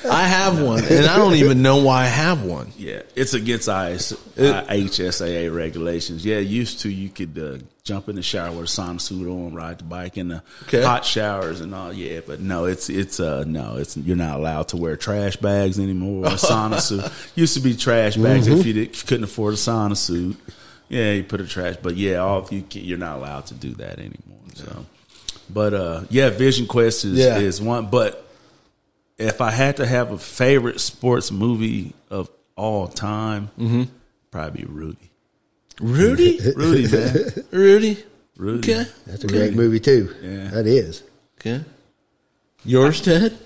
[0.08, 2.70] I have one, and I don't even know why I have one.
[2.78, 6.24] Yeah, it's against IS, uh, HSAA regulations.
[6.24, 9.52] Yeah, used to you could uh, jump in the shower with a sauna suit on,
[9.52, 10.80] ride the bike in the Okay.
[10.80, 11.92] hot showers and all.
[11.92, 15.80] Yeah, but no, it's it's uh no, it's you're not allowed to wear trash bags
[15.80, 16.26] anymore.
[16.26, 19.54] A sauna suit used to be trash bags if you, did, if you couldn't afford
[19.54, 20.36] a sauna suit.
[20.88, 23.74] Yeah, you put a trash, but yeah, all you can, you're not allowed to do
[23.74, 24.38] that anymore.
[24.54, 24.86] So,
[25.52, 27.38] but uh, yeah, Vision Quest is Yeah.
[27.38, 28.26] is one, but
[29.18, 33.50] if I had to have a favorite sports movie of all time,
[34.30, 35.10] probably be Rudy.
[35.80, 37.16] Rudy, Rudy, man.
[37.50, 38.04] Rudy.
[38.36, 38.72] Rudy.
[38.74, 40.14] Okay, That's a great movie too.
[40.22, 40.48] Yeah.
[40.50, 41.02] That is
[41.38, 41.62] okay.
[42.64, 43.36] Yours, Ted?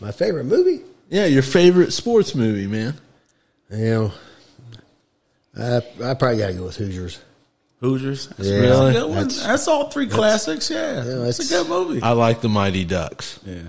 [0.00, 0.82] my favorite movie.
[1.08, 2.94] Yeah, your favorite sports movie, man.
[3.70, 4.12] You know,
[5.58, 7.20] I I probably got to go with Hoosiers.
[7.80, 8.28] Hoosiers.
[8.28, 8.60] That's, Yeah.
[8.60, 8.92] that's a Really?
[8.92, 9.14] good one.
[9.28, 10.70] That's- That's, all three classics.
[10.70, 12.02] Yeah, Yeah, it's a good movie.
[12.02, 13.38] I like the Mighty Ducks.
[13.44, 13.62] yeah,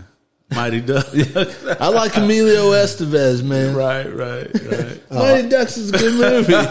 [0.56, 1.14] Mighty Ducks.
[1.82, 3.76] I like Emilio Estevez, man.
[3.76, 5.02] right, right, right.
[5.12, 6.54] Mighty Ducks is a good movie.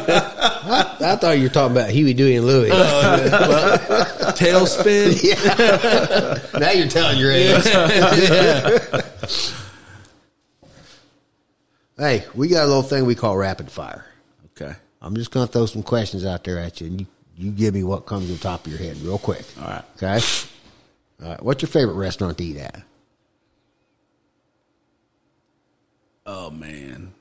[0.68, 2.70] I thought you were talking about Huey, Dewey, and Louie.
[2.72, 5.22] Oh, Tailspin.
[5.22, 6.58] Yeah.
[6.58, 7.62] now you're telling your age.
[11.98, 14.04] Hey, we got a little thing we call rapid fire.
[14.60, 14.74] Okay.
[15.00, 17.06] I'm just going to throw some questions out there at you, and you,
[17.36, 19.44] you give me what comes on top of your head real quick.
[19.60, 19.84] All right.
[19.96, 20.20] Okay?
[21.22, 21.42] All right.
[21.42, 22.82] What's your favorite restaurant to eat at?
[26.24, 27.12] Oh man.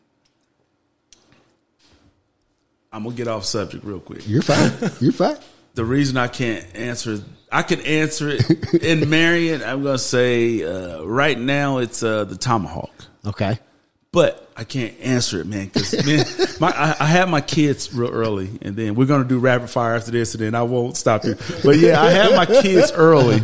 [2.92, 4.28] I'm gonna get off subject real quick.
[4.28, 4.72] You're fine.
[5.02, 5.38] You're fine.
[5.76, 9.62] the reason I can't answer, I can answer it in Marion.
[9.62, 12.94] I'm gonna say uh, right now it's uh, the tomahawk,
[13.28, 13.60] Okay.
[14.16, 16.26] But I can't answer it, man, because man,
[16.62, 19.94] my I, I have my kids real early, and then we're gonna do rapid fire
[19.94, 21.36] after this, and then I won't stop you.
[21.66, 23.42] But yeah, I have my kids early,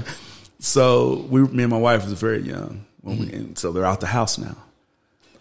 [0.60, 4.00] so we, me and my wife was very young when we, and so they're out
[4.00, 4.56] the house now,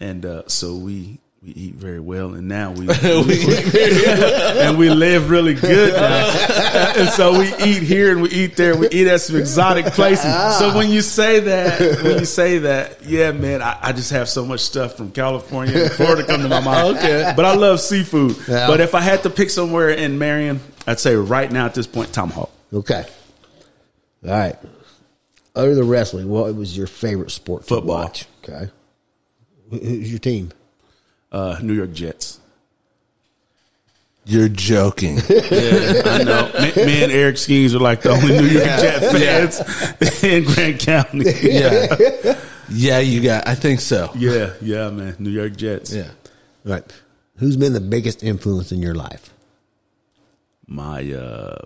[0.01, 1.21] and uh, so we.
[1.43, 6.93] We eat very well, and now we, and we live really good now.
[6.99, 8.77] and so we eat here and we eat there.
[8.77, 10.27] We eat at some exotic places.
[10.29, 10.57] Ah.
[10.59, 14.29] So when you say that, when you say that, yeah, man, I, I just have
[14.29, 16.99] so much stuff from California and Florida come to my mind.
[16.99, 17.33] Okay.
[17.35, 18.37] but I love seafood.
[18.47, 18.67] Yeah.
[18.67, 21.87] But if I had to pick somewhere in Marion, I'd say right now at this
[21.87, 22.51] point, Tomahawk.
[22.71, 23.07] Okay.
[24.27, 24.57] All right.
[25.57, 27.97] Other than wrestling, what was your favorite sport to Football.
[27.97, 28.27] watch?
[28.45, 28.71] Okay.
[29.71, 30.53] Who's your team?
[31.33, 32.39] Uh, New York Jets.
[34.25, 35.19] You're joking.
[35.29, 36.51] Yeah, I know.
[36.77, 40.79] Me, me and Eric Skeens are like the only New York Jet fans in Grant
[40.81, 41.25] County.
[41.43, 42.39] yeah.
[42.69, 43.49] Yeah, you got.
[43.49, 44.11] I think so.
[44.15, 45.17] Yeah, yeah, man.
[45.19, 45.93] New York Jets.
[45.93, 46.11] Yeah.
[46.65, 46.85] Right.
[47.37, 49.33] Who's been the biggest influence in your life?
[50.69, 51.65] My uh,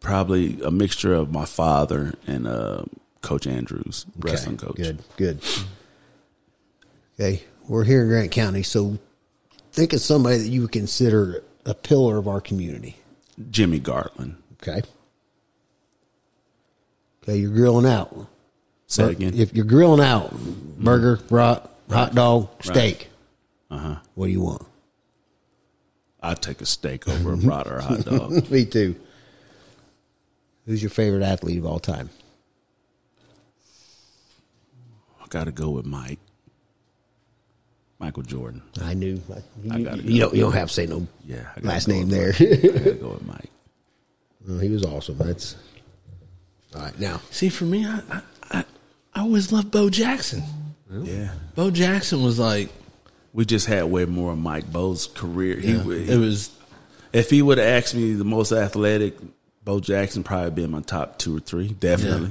[0.00, 2.82] probably a mixture of my father and uh,
[3.22, 4.76] Coach Andrews, wrestling coach.
[4.76, 5.40] Good, good.
[7.20, 8.98] Okay, we're here in Grant County, so
[9.72, 12.96] think of somebody that you would consider a pillar of our community.
[13.50, 14.36] Jimmy Garland.
[14.62, 14.82] Okay.
[17.22, 18.26] Okay, you're grilling out.
[18.86, 19.34] Say it again.
[19.34, 20.32] If you're grilling out,
[20.78, 23.10] burger, brat, hot dog, steak.
[23.70, 23.96] Uh huh.
[24.14, 24.66] What do you want?
[26.22, 28.50] I'd take a steak over a brat or a hot dog.
[28.50, 28.96] Me too.
[30.66, 32.10] Who's your favorite athlete of all time?
[35.22, 36.18] I got to go with Mike.
[37.98, 38.62] Michael Jordan.
[38.80, 39.20] I knew.
[39.62, 40.34] You, I gotta you don't.
[40.34, 42.28] You don't have to say no Yeah, I last go name there.
[42.28, 42.40] Mike.
[42.40, 43.50] I go with Mike.
[44.46, 45.18] Well, he was awesome.
[45.18, 45.56] That's
[46.74, 46.98] all right.
[46.98, 48.64] Now, See, for me, I, I, I,
[49.14, 50.42] I always loved Bo Jackson.
[50.90, 51.30] Yeah.
[51.54, 52.70] Bo Jackson was like,
[53.32, 55.56] We just had way more of Mike Bo's career.
[55.56, 56.50] He, yeah, it was,
[57.12, 59.16] if he would have asked me the most athletic,
[59.64, 61.68] Bo Jackson probably be in my top two or three.
[61.68, 62.30] Definitely.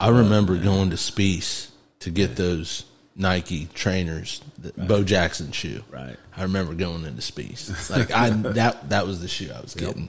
[0.00, 1.70] I remember going to Spiece
[2.00, 2.84] to get those
[3.18, 5.82] Nike trainers, the Bo Jackson shoe.
[5.90, 6.16] Right.
[6.36, 7.90] I remember going into Spiece.
[7.90, 10.08] Like I that that was the shoe I was getting.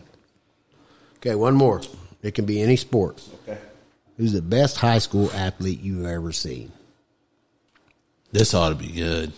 [1.17, 1.81] okay, one more.
[2.21, 3.21] It can be any sport.
[3.43, 3.59] Okay.
[4.17, 6.71] Who's the best high school athlete you've ever seen?
[8.31, 9.33] This ought to be good.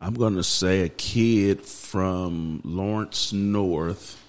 [0.00, 4.22] I'm going to say a kid from Lawrence North.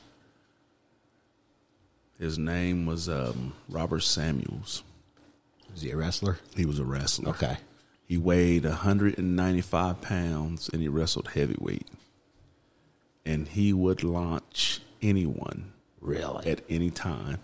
[2.18, 4.82] His name was um, Robert Samuels.
[5.76, 6.38] Is he a wrestler?
[6.56, 7.30] He was a wrestler.
[7.30, 7.58] Okay.
[8.06, 11.88] He weighed 195 pounds and he wrestled heavyweight.
[13.26, 16.48] And he would launch anyone Really?
[16.50, 17.40] at any time.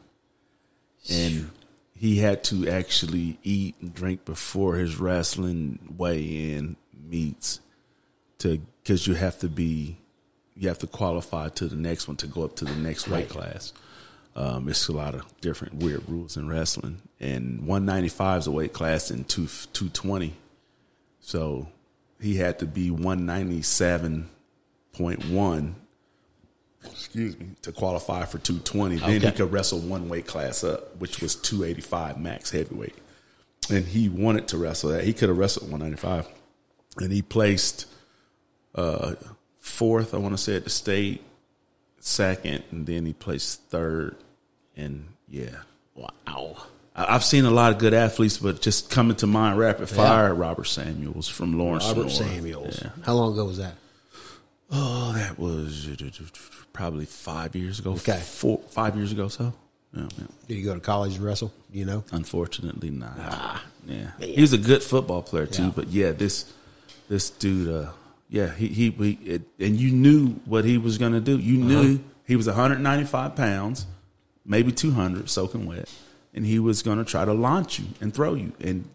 [1.10, 1.52] And
[1.94, 6.76] he had to actually eat and drink before his wrestling weigh in
[7.08, 7.60] meets
[8.40, 9.98] to because you have to be
[10.56, 13.30] you have to qualify to the next one to go up to the next weight
[13.30, 13.72] class.
[14.36, 18.74] Um, it's a lot of different weird rules in wrestling, and 195 is a weight
[18.74, 20.34] class in two 220.
[21.22, 21.70] So
[22.20, 25.74] he had to be 197.1
[26.92, 28.98] excuse me, to qualify for 220.
[28.98, 32.96] Then he could wrestle one weight class up, which was 285 max heavyweight.
[33.70, 35.04] And he wanted to wrestle that.
[35.04, 36.28] He could have wrestled 195.
[36.98, 37.88] And he placed
[38.76, 39.16] uh,
[39.60, 41.24] fourth, I want to say, at the state,
[42.00, 44.18] second, and then he placed third.
[44.76, 45.58] And yeah,
[45.96, 46.58] wow.
[46.96, 50.66] I've seen a lot of good athletes, but just coming to mind rapid fire, Robert
[50.66, 51.86] Samuels from Lawrence.
[51.88, 52.10] Robert.
[52.10, 52.82] Samuels.
[52.82, 52.90] Yeah.
[53.06, 53.74] How long ago was that?
[54.72, 55.90] Oh, that was
[56.74, 57.92] probably five years ago.
[57.94, 58.20] Okay.
[58.20, 59.28] four, five years ago.
[59.28, 59.54] So,
[59.94, 60.26] yeah, yeah.
[60.48, 61.54] Did he go to college to wrestle?
[61.72, 62.04] You know?
[62.12, 63.14] unfortunately, not.
[63.20, 65.64] Ah, yeah, he was a good football player too.
[65.64, 65.72] Yeah.
[65.76, 66.52] But yeah, this
[67.10, 67.92] this dude, uh,
[68.30, 71.38] yeah, he he, he it, and you knew what he was going to do.
[71.38, 73.86] You knew he was 195 pounds,
[74.46, 75.90] maybe 200, soaking wet,
[76.34, 78.88] and he was going to try to launch you and throw you, and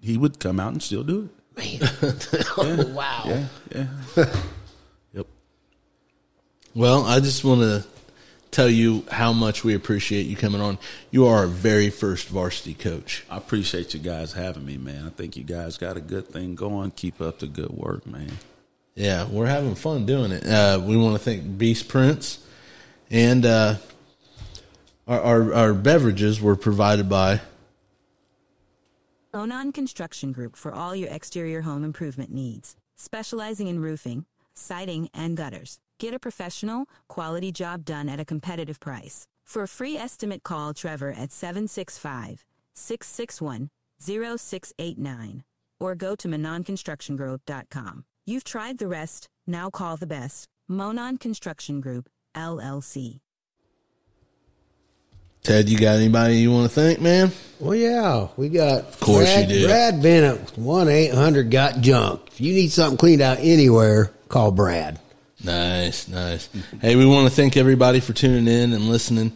[0.00, 1.82] he would come out and still do it.
[2.58, 3.22] oh, wow.
[3.26, 3.86] Yeah, yeah.
[5.12, 5.26] yep.
[6.74, 7.84] Well, I just want to
[8.50, 10.78] tell you how much we appreciate you coming on.
[11.10, 13.24] You are our very first varsity coach.
[13.30, 15.06] I appreciate you guys having me, man.
[15.06, 16.90] I think you guys got a good thing going.
[16.92, 18.30] Keep up the good work, man.
[18.94, 20.46] Yeah, we're having fun doing it.
[20.46, 22.44] Uh, we want to thank Beast Prince,
[23.10, 23.76] and uh,
[25.12, 27.40] our, our our beverages were provided by.
[29.34, 35.36] Monon Construction Group for all your exterior home improvement needs, specializing in roofing, siding, and
[35.36, 35.78] gutters.
[35.98, 39.26] Get a professional, quality job done at a competitive price.
[39.44, 42.44] For a free estimate, call Trevor at 765
[42.74, 45.44] 661 0689
[45.78, 48.04] or go to mononconstructiongroup.com.
[48.24, 50.46] You've tried the rest, now call the best.
[50.68, 53.20] Monon Construction Group, LLC.
[55.42, 57.32] Ted, you got anybody you want to thank, man?
[57.58, 58.80] Well, yeah, we got.
[58.80, 59.66] Of course Brad, you do.
[59.66, 62.20] Brad Bennett, one eight hundred got junk.
[62.28, 65.00] If you need something cleaned out anywhere, call Brad.
[65.42, 66.48] Nice, nice.
[66.80, 69.32] Hey, we want to thank everybody for tuning in and listening.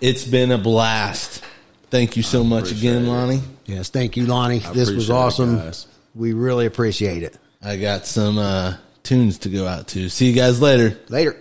[0.00, 1.42] It's been a blast.
[1.90, 3.08] Thank you so much again, it.
[3.08, 3.42] Lonnie.
[3.66, 4.58] Yes, thank you, Lonnie.
[4.58, 5.90] this was appreciate it, awesome.
[6.14, 7.36] We really appreciate it.
[7.62, 10.08] I got some uh, tunes to go out to.
[10.08, 10.98] See you guys later.
[11.08, 11.36] Later.